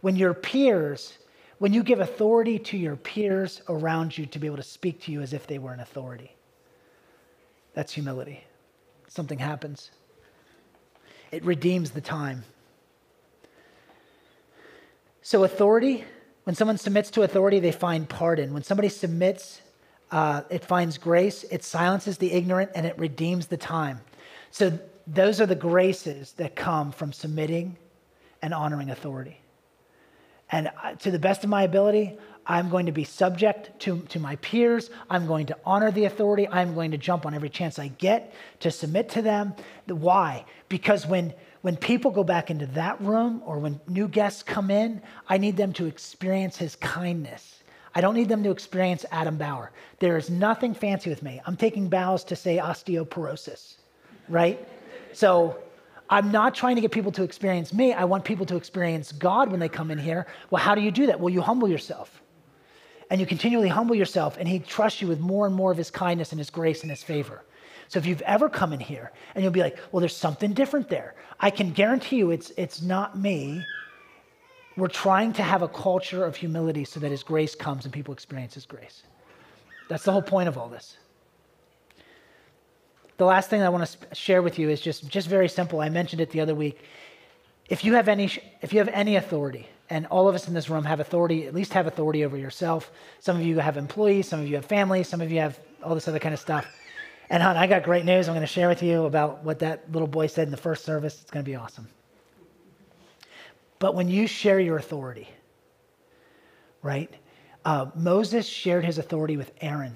When 0.00 0.16
your 0.16 0.34
peers, 0.34 1.18
when 1.58 1.72
you 1.72 1.82
give 1.82 2.00
authority 2.00 2.58
to 2.58 2.76
your 2.76 2.96
peers 2.96 3.60
around 3.68 4.16
you 4.16 4.26
to 4.26 4.38
be 4.38 4.46
able 4.46 4.56
to 4.56 4.62
speak 4.62 5.02
to 5.02 5.12
you 5.12 5.20
as 5.20 5.32
if 5.32 5.46
they 5.46 5.58
were 5.58 5.72
an 5.72 5.80
authority, 5.80 6.34
that's 7.74 7.92
humility. 7.92 8.44
Something 9.08 9.38
happens, 9.38 9.90
it 11.30 11.44
redeems 11.44 11.90
the 11.90 12.00
time. 12.00 12.44
So, 15.22 15.44
authority, 15.44 16.04
when 16.44 16.56
someone 16.56 16.78
submits 16.78 17.10
to 17.12 17.22
authority, 17.22 17.60
they 17.60 17.72
find 17.72 18.08
pardon. 18.08 18.54
When 18.54 18.62
somebody 18.62 18.88
submits, 18.88 19.60
uh, 20.10 20.42
it 20.50 20.64
finds 20.64 20.98
grace, 20.98 21.44
it 21.44 21.62
silences 21.62 22.18
the 22.18 22.32
ignorant, 22.32 22.70
and 22.74 22.86
it 22.86 22.98
redeems 22.98 23.46
the 23.46 23.56
time. 23.56 24.00
So, 24.50 24.78
those 25.06 25.40
are 25.40 25.46
the 25.46 25.54
graces 25.54 26.32
that 26.34 26.56
come 26.56 26.90
from 26.92 27.12
submitting 27.12 27.76
and 28.42 28.54
honoring 28.54 28.90
authority. 28.90 29.40
And 30.50 30.70
to 31.00 31.10
the 31.10 31.18
best 31.18 31.44
of 31.44 31.50
my 31.50 31.62
ability, 31.62 32.18
I'm 32.46 32.68
going 32.68 32.86
to 32.86 32.92
be 32.92 33.04
subject 33.04 33.78
to, 33.80 34.00
to 34.08 34.18
my 34.18 34.36
peers. 34.36 34.90
I'm 35.08 35.26
going 35.26 35.46
to 35.46 35.56
honor 35.64 35.92
the 35.92 36.06
authority. 36.06 36.48
I'm 36.48 36.74
going 36.74 36.90
to 36.90 36.98
jump 36.98 37.24
on 37.24 37.34
every 37.34 37.50
chance 37.50 37.78
I 37.78 37.88
get 37.88 38.32
to 38.60 38.70
submit 38.70 39.10
to 39.10 39.22
them. 39.22 39.54
Why? 39.86 40.44
Because 40.68 41.06
when, 41.06 41.32
when 41.60 41.76
people 41.76 42.10
go 42.10 42.24
back 42.24 42.50
into 42.50 42.66
that 42.66 43.00
room 43.00 43.42
or 43.44 43.58
when 43.58 43.80
new 43.86 44.08
guests 44.08 44.42
come 44.42 44.70
in, 44.70 45.00
I 45.28 45.38
need 45.38 45.56
them 45.56 45.72
to 45.74 45.86
experience 45.86 46.56
his 46.56 46.74
kindness. 46.76 47.62
I 47.94 48.00
don't 48.00 48.14
need 48.14 48.28
them 48.28 48.42
to 48.44 48.50
experience 48.50 49.04
Adam 49.10 49.36
Bower. 49.36 49.70
There 49.98 50.16
is 50.16 50.30
nothing 50.30 50.74
fancy 50.74 51.10
with 51.10 51.22
me. 51.22 51.40
I'm 51.46 51.56
taking 51.56 51.88
bows 51.88 52.24
to 52.24 52.36
say 52.36 52.56
osteoporosis, 52.58 53.74
right? 54.28 54.66
So 55.12 55.58
I'm 56.10 56.32
not 56.32 56.56
trying 56.56 56.74
to 56.74 56.82
get 56.82 56.90
people 56.90 57.12
to 57.12 57.22
experience 57.22 57.72
me. 57.72 57.92
I 57.92 58.04
want 58.04 58.24
people 58.24 58.44
to 58.46 58.56
experience 58.56 59.12
God 59.12 59.50
when 59.50 59.60
they 59.60 59.68
come 59.68 59.92
in 59.92 59.98
here. 59.98 60.26
Well, 60.50 60.60
how 60.60 60.74
do 60.74 60.80
you 60.80 60.90
do 60.90 61.06
that? 61.06 61.20
Well, 61.20 61.32
you 61.32 61.40
humble 61.40 61.68
yourself. 61.68 62.20
And 63.10 63.20
you 63.20 63.26
continually 63.26 63.68
humble 63.68 63.96
yourself, 63.96 64.36
and 64.38 64.48
He 64.48 64.60
trusts 64.60 65.02
you 65.02 65.08
with 65.08 65.18
more 65.18 65.46
and 65.46 65.54
more 65.54 65.72
of 65.72 65.78
His 65.78 65.90
kindness 65.90 66.32
and 66.32 66.38
His 66.38 66.50
grace 66.50 66.82
and 66.82 66.90
His 66.90 67.02
favor. 67.02 67.44
So 67.88 67.98
if 67.98 68.06
you've 68.06 68.22
ever 68.22 68.48
come 68.48 68.72
in 68.72 68.78
here 68.78 69.10
and 69.34 69.42
you'll 69.42 69.52
be 69.52 69.62
like, 69.62 69.78
well, 69.90 70.00
there's 70.00 70.16
something 70.16 70.52
different 70.52 70.88
there, 70.88 71.16
I 71.40 71.50
can 71.50 71.72
guarantee 71.72 72.16
you 72.16 72.30
it's, 72.30 72.50
it's 72.56 72.82
not 72.82 73.18
me. 73.18 73.64
We're 74.76 74.86
trying 74.86 75.32
to 75.34 75.42
have 75.42 75.62
a 75.62 75.68
culture 75.68 76.24
of 76.24 76.36
humility 76.36 76.84
so 76.84 77.00
that 77.00 77.10
His 77.10 77.24
grace 77.24 77.54
comes 77.56 77.84
and 77.84 77.92
people 77.92 78.14
experience 78.14 78.54
His 78.54 78.66
grace. 78.66 79.02
That's 79.88 80.04
the 80.04 80.12
whole 80.12 80.22
point 80.22 80.48
of 80.48 80.56
all 80.56 80.68
this 80.68 80.96
the 83.20 83.26
last 83.26 83.50
thing 83.50 83.60
I 83.60 83.68
want 83.68 83.86
to 83.86 84.14
share 84.14 84.40
with 84.40 84.58
you 84.58 84.70
is 84.70 84.80
just, 84.80 85.06
just 85.06 85.28
very 85.28 85.46
simple. 85.46 85.82
I 85.82 85.90
mentioned 85.90 86.22
it 86.22 86.30
the 86.30 86.40
other 86.40 86.54
week. 86.54 86.80
If 87.68 87.84
you 87.84 87.92
have 87.92 88.08
any, 88.08 88.30
if 88.62 88.72
you 88.72 88.78
have 88.78 88.88
any 88.88 89.16
authority, 89.16 89.68
and 89.90 90.06
all 90.06 90.26
of 90.26 90.34
us 90.34 90.48
in 90.48 90.54
this 90.54 90.70
room 90.70 90.84
have 90.84 91.00
authority, 91.00 91.46
at 91.46 91.52
least 91.54 91.74
have 91.74 91.86
authority 91.86 92.24
over 92.24 92.38
yourself. 92.38 92.90
Some 93.18 93.36
of 93.36 93.42
you 93.42 93.58
have 93.58 93.76
employees, 93.76 94.26
some 94.26 94.40
of 94.40 94.48
you 94.48 94.54
have 94.56 94.64
families, 94.64 95.06
some 95.06 95.20
of 95.20 95.30
you 95.30 95.38
have 95.40 95.60
all 95.82 95.94
this 95.94 96.08
other 96.08 96.18
kind 96.18 96.32
of 96.32 96.40
stuff. 96.40 96.66
And 97.28 97.42
hon, 97.42 97.58
I 97.58 97.66
got 97.66 97.82
great 97.82 98.06
news 98.06 98.26
I'm 98.26 98.34
going 98.34 98.40
to 98.40 98.46
share 98.46 98.68
with 98.68 98.82
you 98.82 99.04
about 99.04 99.44
what 99.44 99.58
that 99.58 99.92
little 99.92 100.08
boy 100.08 100.26
said 100.26 100.48
in 100.48 100.50
the 100.50 100.56
first 100.56 100.86
service. 100.86 101.20
It's 101.20 101.30
going 101.30 101.44
to 101.44 101.50
be 101.50 101.56
awesome. 101.56 101.88
But 103.80 103.94
when 103.94 104.08
you 104.08 104.26
share 104.26 104.60
your 104.60 104.78
authority, 104.78 105.28
right? 106.80 107.12
Uh, 107.66 107.90
Moses 107.94 108.46
shared 108.46 108.86
his 108.86 108.96
authority 108.96 109.36
with 109.36 109.52
Aaron 109.60 109.94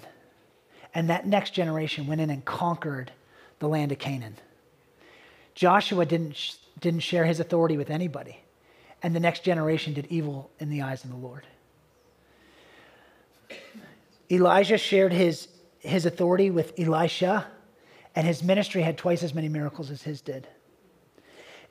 and 0.95 1.11
that 1.11 1.27
next 1.27 1.51
generation 1.51 2.07
went 2.07 2.21
in 2.21 2.31
and 2.31 2.45
conquered 2.45 3.13
the 3.59 3.69
land 3.69 3.93
of 3.93 3.99
Canaan. 3.99 4.37
Joshua 5.55 6.07
didn't, 6.07 6.57
didn't 6.81 7.01
share 7.01 7.25
his 7.25 7.41
authority 7.41 7.77
with 7.77 7.91
anybody, 7.91 8.41
and 9.03 9.15
the 9.15 9.21
next 9.21 9.45
generation 9.45 9.93
did 9.95 10.07
evil 10.07 10.51
in 10.59 10.71
the 10.71 10.83
eyes 10.83 11.05
of 11.05 11.11
the 11.11 11.17
Lord. 11.17 11.45
Elijah 14.31 14.79
shared 14.79 15.13
his, 15.13 15.49
his 15.81 16.07
authority 16.07 16.51
with 16.51 16.73
Elisha, 16.79 17.47
and 18.17 18.27
his 18.27 18.43
ministry 18.43 18.83
had 18.83 18.97
twice 18.97 19.23
as 19.23 19.35
many 19.35 19.49
miracles 19.49 19.91
as 19.91 20.03
his 20.03 20.21
did. 20.21 20.47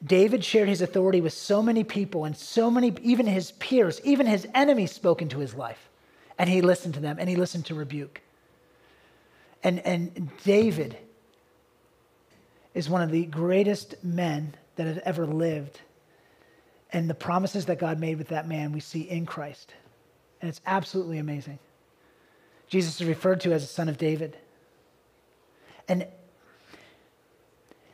David 0.06 0.44
shared 0.44 0.68
his 0.68 0.82
authority 0.82 1.22
with 1.22 1.34
so 1.34 1.62
many 1.64 1.84
people, 1.84 2.26
and 2.26 2.36
so 2.36 2.70
many, 2.70 2.94
even 3.02 3.26
his 3.26 3.54
peers, 3.54 4.02
even 4.04 4.28
his 4.28 4.46
enemies 4.54 4.92
spoke 4.92 5.22
into 5.22 5.40
his 5.40 5.56
life. 5.56 5.90
And 6.38 6.50
he 6.50 6.62
listened 6.62 6.94
to 6.96 7.00
them, 7.00 7.18
and 7.20 7.30
he 7.30 7.36
listened 7.36 7.66
to 7.68 7.76
rebuke. 7.76 8.22
And, 9.64 9.80
and 9.80 10.30
David 10.44 10.98
is 12.74 12.90
one 12.90 13.02
of 13.02 13.12
the 13.12 13.26
greatest 13.26 13.96
men 14.04 14.56
that 14.76 14.88
have 14.88 14.98
ever 15.00 15.26
lived. 15.26 15.80
And 16.92 17.10
the 17.10 17.16
promises 17.16 17.66
that 17.68 17.80
God 17.80 18.00
made 18.00 18.18
with 18.18 18.28
that 18.28 18.48
man 18.48 18.72
we 18.72 18.80
see 18.80 19.02
in 19.02 19.26
Christ. 19.26 19.74
And 20.42 20.50
it's 20.50 20.62
absolutely 20.66 21.18
amazing. 21.18 21.60
Jesus 22.68 23.00
is 23.00 23.08
referred 23.08 23.42
to 23.42 23.54
as 23.54 23.64
a 23.64 23.68
son 23.68 23.90
of 23.90 23.98
David. 23.98 24.38
And 25.88 26.08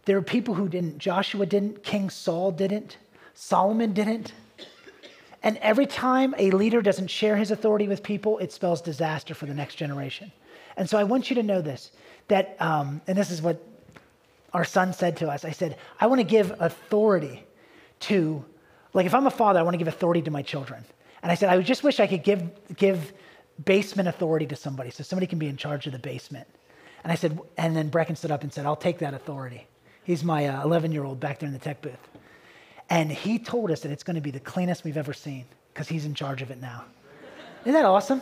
there 0.06 0.18
are 0.18 0.22
people 0.22 0.56
who 0.56 0.68
didn't. 0.68 0.98
Joshua 0.98 1.46
didn't, 1.46 1.84
King 1.84 2.10
Saul 2.10 2.52
didn't, 2.52 2.98
Solomon 3.34 3.94
didn't. 3.94 4.34
And 5.44 5.58
every 5.58 5.86
time 5.86 6.36
a 6.38 6.52
leader 6.52 6.82
doesn't 6.82 7.08
share 7.08 7.38
his 7.38 7.52
authority 7.52 7.88
with 7.88 8.04
people, 8.04 8.38
it 8.40 8.52
spells 8.52 8.82
disaster 8.82 9.34
for 9.34 9.46
the 9.46 9.54
next 9.54 9.76
generation. 9.76 10.32
And 10.80 10.90
so 10.90 10.98
I 10.98 11.04
want 11.04 11.30
you 11.30 11.36
to 11.36 11.44
know 11.44 11.62
this 11.62 11.92
that, 12.30 12.56
um, 12.60 13.02
and 13.06 13.18
this 13.18 13.32
is 13.32 13.42
what 13.42 13.62
our 14.54 14.64
son 14.64 14.94
said 14.94 15.18
to 15.18 15.30
us. 15.30 15.44
I 15.44 15.52
said, 15.52 15.78
I 16.00 16.08
want 16.08 16.20
to 16.20 16.24
give 16.24 16.56
authority 16.60 17.44
to, 18.02 18.46
like, 18.94 19.06
if 19.06 19.14
I'm 19.14 19.28
a 19.28 19.32
father, 19.32 19.60
I 19.60 19.64
want 19.64 19.74
to 19.74 19.78
give 19.78 19.88
authority 19.88 20.22
to 20.22 20.32
my 20.32 20.42
children. 20.42 20.86
And 21.22 21.32
I 21.32 21.36
said, 21.36 21.50
I 21.50 21.60
just 21.62 21.84
wish 21.84 22.00
I 22.00 22.08
could 22.08 22.24
give, 22.24 22.50
give 22.78 23.14
basement 23.66 24.08
authority 24.08 24.46
to 24.48 24.56
somebody 24.56 24.90
so 24.90 25.04
somebody 25.04 25.28
can 25.28 25.38
be 25.38 25.48
in 25.48 25.58
charge 25.58 25.86
of 25.86 25.92
the 25.92 26.00
basement. 26.00 26.48
And 27.04 27.12
I 27.12 27.16
said, 27.16 27.38
and 27.58 27.76
then 27.76 27.92
Brecken 27.92 28.16
stood 28.16 28.32
up 28.32 28.44
and 28.44 28.54
said, 28.54 28.66
I'll 28.66 28.76
take 28.76 29.00
that 29.00 29.14
authority. 29.14 29.68
He's 30.04 30.24
my 30.24 30.62
11 30.64 30.92
uh, 30.92 30.94
year 30.94 31.04
old 31.04 31.20
back 31.20 31.40
there 31.40 31.48
in 31.48 31.54
the 31.54 31.60
tech 31.60 31.82
booth. 31.82 32.08
And 32.90 33.12
he 33.12 33.38
told 33.38 33.70
us 33.72 33.82
that 33.82 33.92
it's 33.92 34.04
going 34.04 34.16
to 34.16 34.22
be 34.22 34.32
the 34.32 34.40
cleanest 34.40 34.84
we've 34.84 34.98
ever 34.98 35.14
seen 35.14 35.46
because 35.74 35.90
he's 35.90 36.06
in 36.06 36.14
charge 36.14 36.42
of 36.42 36.52
it 36.52 36.62
now. 36.62 36.86
Isn't 37.64 37.74
that 37.74 37.86
awesome? 37.86 38.22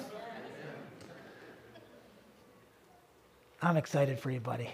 I'm 3.61 3.77
excited 3.77 4.19
for 4.19 4.29
you, 4.29 4.39
buddy. 4.39 4.69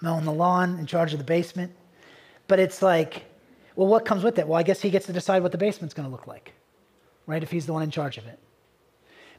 Mowing 0.00 0.24
the 0.24 0.32
lawn, 0.32 0.78
in 0.78 0.86
charge 0.86 1.12
of 1.12 1.18
the 1.18 1.24
basement. 1.24 1.72
But 2.48 2.58
it's 2.58 2.82
like, 2.82 3.24
well, 3.76 3.86
what 3.86 4.04
comes 4.04 4.24
with 4.24 4.38
it? 4.38 4.48
Well, 4.48 4.58
I 4.58 4.62
guess 4.62 4.80
he 4.80 4.90
gets 4.90 5.06
to 5.06 5.12
decide 5.12 5.42
what 5.42 5.52
the 5.52 5.58
basement's 5.58 5.94
going 5.94 6.08
to 6.08 6.10
look 6.10 6.26
like, 6.26 6.52
right? 7.26 7.42
If 7.42 7.50
he's 7.50 7.66
the 7.66 7.72
one 7.72 7.82
in 7.82 7.90
charge 7.90 8.18
of 8.18 8.26
it. 8.26 8.38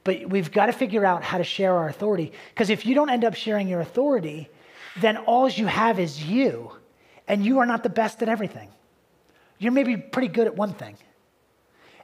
But 0.04 0.30
we've 0.30 0.52
got 0.52 0.68
to 0.68 0.72
figure 0.74 1.06
out 1.06 1.24
how 1.24 1.38
to 1.38 1.44
share 1.44 1.76
our 1.76 1.90
authority. 1.90 2.32
Because 2.54 2.70
if 2.70 2.86
you 2.86 2.96
don't 2.96 3.10
end 3.10 3.26
up 3.26 3.36
sharing 3.36 3.68
your 3.68 3.82
authority, 3.82 4.50
then 4.98 5.18
all 5.18 5.50
you 5.50 5.66
have 5.66 6.00
is 6.00 6.24
you, 6.24 6.72
and 7.28 7.46
you 7.46 7.60
are 7.60 7.66
not 7.66 7.84
the 7.84 7.90
best 7.90 8.22
at 8.22 8.30
everything. 8.30 8.70
You're 9.60 9.72
maybe 9.74 9.98
pretty 9.98 10.30
good 10.30 10.48
at 10.48 10.56
one 10.56 10.74
thing. 10.74 10.96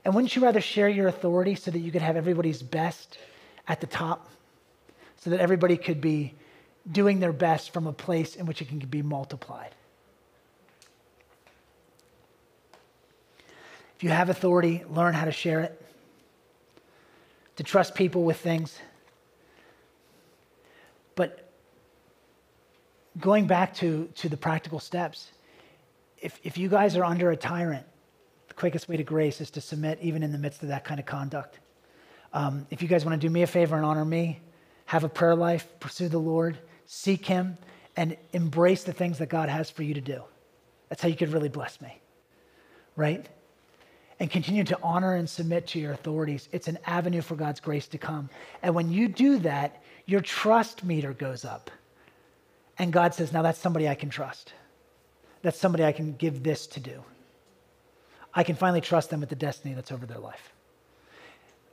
And 0.03 0.13
wouldn't 0.13 0.35
you 0.35 0.43
rather 0.43 0.61
share 0.61 0.89
your 0.89 1.07
authority 1.07 1.55
so 1.55 1.71
that 1.71 1.79
you 1.79 1.91
could 1.91 2.01
have 2.01 2.17
everybody's 2.17 2.61
best 2.61 3.17
at 3.67 3.81
the 3.81 3.87
top 3.87 4.29
so 5.17 5.29
that 5.29 5.39
everybody 5.39 5.77
could 5.77 5.99
be 5.99 6.33
doing 6.89 7.19
their 7.19 7.33
best 7.33 7.71
from 7.73 7.87
a 7.87 7.93
place 7.93 8.35
in 8.35 8.45
which 8.45 8.61
it 8.61 8.69
can 8.69 8.79
be 8.79 9.01
multiplied. 9.01 9.71
If 13.97 14.03
you 14.03 14.09
have 14.09 14.29
authority, 14.29 14.83
learn 14.89 15.13
how 15.13 15.25
to 15.25 15.31
share 15.31 15.61
it, 15.61 15.81
to 17.55 17.63
trust 17.63 17.95
people 17.95 18.23
with 18.23 18.37
things. 18.37 18.77
But 21.15 21.49
going 23.19 23.47
back 23.47 23.73
to, 23.77 24.07
to 24.17 24.29
the 24.29 24.37
practical 24.37 24.79
steps, 24.79 25.31
if, 26.19 26.39
if 26.43 26.57
you 26.57 26.69
guys 26.69 26.95
are 26.95 27.03
under 27.03 27.31
a 27.31 27.35
tyrant, 27.35 27.85
the 28.47 28.53
quickest 28.53 28.87
way 28.87 28.97
to 28.97 29.03
grace 29.03 29.41
is 29.41 29.49
to 29.51 29.61
submit 29.61 29.97
even 30.01 30.21
in 30.21 30.31
the 30.31 30.37
midst 30.37 30.61
of 30.61 30.69
that 30.69 30.83
kind 30.83 30.99
of 30.99 31.07
conduct. 31.07 31.59
Um, 32.37 32.67
if 32.69 32.83
you 32.83 32.87
guys 32.87 33.03
want 33.03 33.19
to 33.19 33.27
do 33.27 33.33
me 33.33 33.41
a 33.41 33.47
favor 33.47 33.75
and 33.75 33.83
honor 33.83 34.05
me, 34.05 34.39
have 34.85 35.03
a 35.03 35.09
prayer 35.09 35.33
life, 35.33 35.67
pursue 35.79 36.07
the 36.07 36.19
Lord, 36.19 36.55
seek 36.85 37.25
Him, 37.25 37.57
and 37.95 38.15
embrace 38.31 38.83
the 38.83 38.93
things 38.93 39.17
that 39.17 39.27
God 39.27 39.49
has 39.49 39.71
for 39.71 39.81
you 39.81 39.95
to 39.95 40.01
do. 40.01 40.21
That's 40.87 41.01
how 41.01 41.07
you 41.07 41.15
could 41.15 41.33
really 41.33 41.49
bless 41.49 41.81
me, 41.81 41.99
right? 42.95 43.27
And 44.19 44.29
continue 44.29 44.63
to 44.65 44.77
honor 44.83 45.15
and 45.15 45.27
submit 45.27 45.65
to 45.69 45.79
your 45.79 45.93
authorities. 45.93 46.47
It's 46.51 46.67
an 46.67 46.77
avenue 46.85 47.21
for 47.21 47.35
God's 47.35 47.59
grace 47.59 47.87
to 47.87 47.97
come. 47.97 48.29
And 48.61 48.75
when 48.75 48.91
you 48.91 49.07
do 49.07 49.39
that, 49.39 49.81
your 50.05 50.21
trust 50.21 50.83
meter 50.83 51.13
goes 51.13 51.43
up. 51.43 51.71
And 52.77 52.93
God 52.93 53.15
says, 53.15 53.33
now 53.33 53.41
that's 53.41 53.57
somebody 53.57 53.89
I 53.89 53.95
can 53.95 54.11
trust. 54.11 54.53
That's 55.41 55.57
somebody 55.57 55.83
I 55.85 55.91
can 55.91 56.13
give 56.13 56.43
this 56.43 56.67
to 56.67 56.79
do. 56.79 57.03
I 58.31 58.43
can 58.43 58.55
finally 58.55 58.81
trust 58.81 59.09
them 59.09 59.21
with 59.21 59.29
the 59.29 59.35
destiny 59.35 59.73
that's 59.73 59.91
over 59.91 60.05
their 60.05 60.19
life 60.19 60.53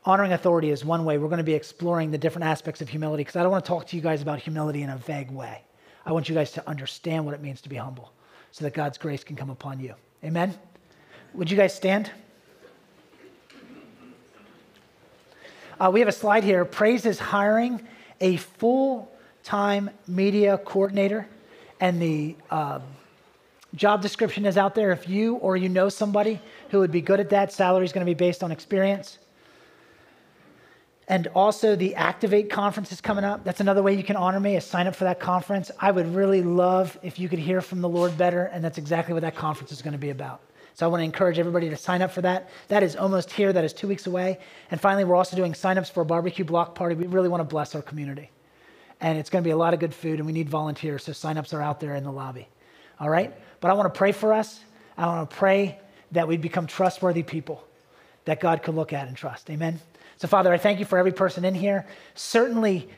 honoring 0.05 0.33
authority 0.33 0.71
is 0.71 0.85
one 0.85 1.05
way. 1.05 1.19
We're 1.19 1.29
going 1.29 1.39
to 1.39 1.45
be 1.45 1.55
exploring 1.55 2.11
the 2.11 2.19
different 2.19 2.47
aspects 2.47 2.81
of 2.81 2.89
humility 2.89 3.23
because 3.23 3.37
I 3.37 3.43
don't 3.43 3.53
want 3.53 3.65
to 3.65 3.69
talk 3.69 3.87
to 3.89 3.97
you 3.97 4.03
guys 4.03 4.23
about 4.23 4.39
humility 4.39 4.83
in 4.83 4.91
a 4.91 4.97
vague 4.97 5.31
way. 5.31 5.63
I 6.07 6.13
want 6.13 6.29
you 6.29 6.35
guys 6.35 6.53
to 6.53 6.69
understand 6.69 7.25
what 7.25 7.35
it 7.35 7.41
means 7.41 7.61
to 7.63 7.69
be 7.69 7.77
humble 7.77 8.13
so 8.53 8.65
that 8.65 8.75
God's 8.75 8.99
grace 8.99 9.25
can 9.25 9.37
come 9.37 9.51
upon 9.51 9.81
you. 9.81 9.95
Amen? 10.23 10.55
Would 11.33 11.51
you 11.51 11.57
guys 11.57 11.75
stand? 11.75 12.11
Uh, 15.81 15.91
we 15.93 16.01
have 16.01 16.09
a 16.09 16.13
slide 16.13 16.45
here. 16.45 16.65
Praise 16.65 17.05
is 17.05 17.19
hiring 17.19 17.81
a 18.21 18.37
full 18.37 19.11
time 19.43 19.91
media 20.07 20.59
coordinator, 20.59 21.27
and 21.81 22.01
the 22.01 22.37
uh, 22.51 22.79
job 23.75 24.01
description 24.01 24.47
is 24.47 24.57
out 24.57 24.75
there. 24.75 24.93
If 24.93 25.09
you 25.09 25.35
or 25.37 25.57
you 25.57 25.69
know 25.69 25.89
somebody 25.89 26.41
who 26.71 26.79
would 26.79 26.93
be 26.93 27.01
good 27.01 27.19
at 27.19 27.31
that, 27.31 27.53
salary 27.53 27.85
is 27.85 27.93
going 27.93 28.07
to 28.07 28.11
be 28.11 28.15
based 28.15 28.45
on 28.45 28.53
experience. 28.53 29.19
And 31.07 31.27
also, 31.35 31.77
the 31.77 31.95
Activate 31.97 32.49
conference 32.49 32.91
is 32.91 33.01
coming 33.01 33.25
up. 33.25 33.45
That's 33.45 33.61
another 33.61 33.83
way 33.83 33.95
you 33.95 34.03
can 34.03 34.17
honor 34.17 34.41
me 34.41 34.57
is 34.57 34.65
sign 34.65 34.87
up 34.87 34.97
for 34.97 35.05
that 35.05 35.21
conference. 35.21 35.71
I 35.79 35.91
would 35.91 36.15
really 36.15 36.43
love 36.43 36.99
if 37.03 37.19
you 37.19 37.29
could 37.29 37.39
hear 37.39 37.61
from 37.61 37.83
the 37.83 37.89
Lord 37.89 38.17
better, 38.17 38.45
and 38.45 38.65
that's 38.65 38.79
exactly 38.79 39.13
what 39.13 39.21
that 39.23 39.37
conference 39.37 39.71
is 39.71 39.83
going 39.83 39.93
to 39.93 39.99
be 39.99 40.11
about. 40.11 40.41
So 40.75 40.87
I 40.87 40.89
want 40.89 41.03
to 41.03 41.05
encourage 41.05 41.39
everybody 41.39 41.69
to 41.69 41.77
sign 41.77 42.01
up 42.01 42.11
for 42.11 42.23
that. 42.23 42.49
That 42.69 42.83
is 42.83 42.97
almost 42.97 43.31
here. 43.31 43.53
That 43.53 43.65
is 43.65 43.73
two 43.73 43.87
weeks 43.87 44.07
away. 44.07 44.39
And 44.71 44.81
finally, 44.81 45.05
we're 45.05 45.15
also 45.15 45.37
doing 45.37 45.53
signups 45.53 45.93
for 45.93 46.01
a 46.01 46.07
barbecue 46.07 46.45
block 46.45 46.75
party. 46.75 46.95
We 46.95 47.07
really 47.07 47.29
want 47.29 47.43
to 47.43 47.45
bless 47.45 47.75
our 47.75 47.83
community. 47.83 48.31
And 49.01 49.19
it's 49.19 49.31
going 49.31 49.45
to 49.45 49.47
be 49.47 49.53
a 49.53 49.57
lot 49.57 49.75
of 49.75 49.81
good 49.81 49.95
food, 49.95 50.19
and 50.19 50.27
we 50.27 50.33
need 50.33 50.49
volunteers. 50.49 51.05
So 51.05 51.13
signups 51.13 51.53
are 51.53 51.61
out 51.61 51.81
there 51.81 51.95
in 51.95 52.03
the 52.03 52.11
lobby. 52.11 52.49
All 52.99 53.11
right? 53.11 53.33
But 53.61 53.71
I 53.71 53.75
want 53.75 53.93
to 53.93 53.97
pray 53.97 54.13
for 54.13 54.33
us. 54.33 54.61
I 54.97 55.07
want 55.07 55.31
to 55.31 55.37
pray 55.37 55.79
that 56.13 56.27
we 56.27 56.39
become 56.39 56.67
trustworthy 56.67 57.23
people 57.23 57.63
that 58.25 58.41
God 58.41 58.63
could 58.63 58.75
look 58.75 58.93
at 58.93 59.07
and 59.07 59.17
trust. 59.17 59.51
Amen? 59.51 59.81
So, 60.25 60.29
Father, 60.29 60.55
I 60.55 60.57
thank 60.57 60.79
you 60.79 60.87
for 60.87 60.97
every 60.97 61.13
person 61.13 61.45
in 61.45 61.55
here. 61.55 61.85
Certainly, 62.15 62.89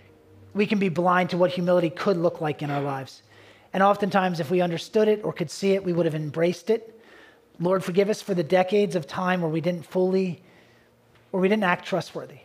we 0.54 0.64
can 0.64 0.78
be 0.78 0.88
blind 0.88 1.30
to 1.30 1.36
what 1.36 1.50
humility 1.50 1.90
could 1.90 2.16
look 2.16 2.40
like 2.40 2.62
in 2.62 2.70
our 2.70 2.80
lives. 2.80 3.22
And 3.72 3.82
oftentimes, 3.82 4.38
if 4.38 4.48
we 4.48 4.60
understood 4.60 5.08
it 5.08 5.24
or 5.24 5.32
could 5.32 5.50
see 5.50 5.72
it, 5.72 5.82
we 5.82 5.92
would 5.92 6.06
have 6.06 6.14
embraced 6.14 6.70
it. 6.70 7.02
Lord, 7.58 7.82
forgive 7.82 8.10
us 8.10 8.22
for 8.22 8.32
the 8.32 8.44
decades 8.44 8.94
of 8.94 9.08
time 9.08 9.40
where 9.40 9.50
we 9.50 9.60
didn't 9.60 9.84
fully, 9.84 10.40
where 11.32 11.40
we 11.40 11.48
didn't 11.48 11.64
act 11.64 11.84
trustworthy, 11.84 12.38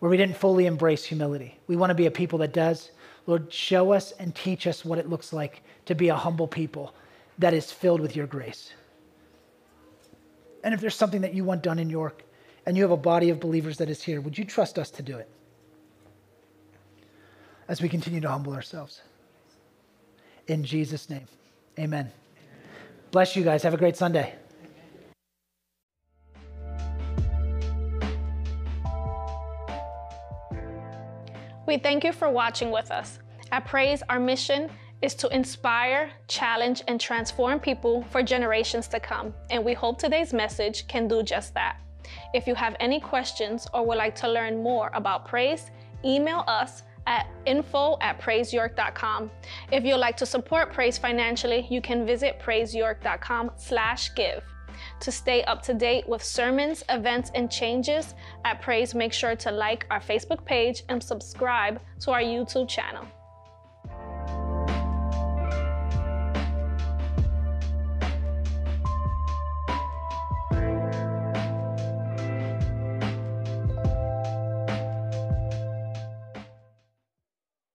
where 0.00 0.10
we 0.10 0.18
didn't 0.18 0.36
fully 0.36 0.66
embrace 0.66 1.02
humility. 1.02 1.58
We 1.66 1.76
want 1.76 1.88
to 1.88 1.94
be 1.94 2.04
a 2.04 2.10
people 2.10 2.40
that 2.40 2.52
does. 2.52 2.90
Lord, 3.26 3.50
show 3.50 3.90
us 3.94 4.12
and 4.18 4.34
teach 4.34 4.66
us 4.66 4.84
what 4.84 4.98
it 4.98 5.08
looks 5.08 5.32
like 5.32 5.62
to 5.86 5.94
be 5.94 6.10
a 6.10 6.14
humble 6.14 6.46
people 6.46 6.94
that 7.38 7.54
is 7.54 7.72
filled 7.72 8.02
with 8.02 8.14
your 8.14 8.26
grace. 8.26 8.74
And 10.62 10.74
if 10.74 10.82
there's 10.82 10.94
something 10.94 11.22
that 11.22 11.32
you 11.32 11.42
want 11.42 11.62
done 11.62 11.78
in 11.78 11.88
York 11.88 12.22
and 12.66 12.76
you 12.76 12.82
have 12.82 12.90
a 12.90 12.96
body 12.96 13.30
of 13.30 13.40
believers 13.40 13.78
that 13.78 13.88
is 13.88 14.02
here, 14.02 14.20
would 14.20 14.36
you 14.36 14.44
trust 14.44 14.78
us 14.78 14.90
to 14.90 15.02
do 15.02 15.16
it? 15.16 15.28
As 17.68 17.80
we 17.80 17.88
continue 17.88 18.20
to 18.20 18.28
humble 18.28 18.52
ourselves. 18.52 19.00
In 20.48 20.64
Jesus' 20.64 21.08
name, 21.08 21.26
amen. 21.78 22.10
Bless 23.10 23.36
you 23.36 23.44
guys. 23.44 23.62
Have 23.62 23.74
a 23.74 23.78
great 23.78 23.96
Sunday. 23.96 24.34
We 31.66 31.78
thank 31.78 32.02
you 32.02 32.12
for 32.12 32.28
watching 32.28 32.72
with 32.72 32.90
us. 32.90 33.20
At 33.52 33.64
Praise, 33.64 34.02
our 34.08 34.18
mission 34.18 34.68
is 35.02 35.14
to 35.14 35.28
inspire, 35.28 36.10
challenge, 36.26 36.82
and 36.88 37.00
transform 37.00 37.60
people 37.60 38.02
for 38.10 38.22
generations 38.22 38.88
to 38.88 38.98
come. 38.98 39.32
And 39.50 39.64
we 39.64 39.72
hope 39.72 39.98
today's 39.98 40.32
message 40.32 40.88
can 40.88 41.06
do 41.06 41.22
just 41.22 41.54
that. 41.54 41.80
If 42.34 42.46
you 42.46 42.54
have 42.54 42.76
any 42.80 43.00
questions 43.00 43.66
or 43.72 43.86
would 43.86 43.98
like 43.98 44.14
to 44.16 44.28
learn 44.28 44.62
more 44.62 44.90
about 44.94 45.26
praise, 45.26 45.70
email 46.04 46.44
us 46.46 46.82
at 47.06 47.26
info 47.46 47.96
at 48.00 48.20
praiseyork.com. 48.20 49.30
If 49.72 49.84
you'd 49.84 49.96
like 49.96 50.16
to 50.18 50.26
support 50.26 50.72
Praise 50.72 50.98
financially, 50.98 51.66
you 51.70 51.80
can 51.80 52.06
visit 52.06 52.40
praiseyork.com 52.40 53.52
slash 53.56 54.14
give. 54.14 54.42
To 55.00 55.12
stay 55.12 55.42
up 55.44 55.62
to 55.62 55.74
date 55.74 56.08
with 56.08 56.22
sermons, 56.22 56.84
events, 56.88 57.30
and 57.34 57.50
changes 57.50 58.14
at 58.44 58.62
Praise, 58.62 58.94
make 58.94 59.12
sure 59.12 59.36
to 59.36 59.50
like 59.50 59.86
our 59.90 60.00
Facebook 60.00 60.44
page 60.44 60.84
and 60.88 61.02
subscribe 61.02 61.80
to 62.00 62.12
our 62.12 62.22
YouTube 62.22 62.68
channel. 62.68 63.06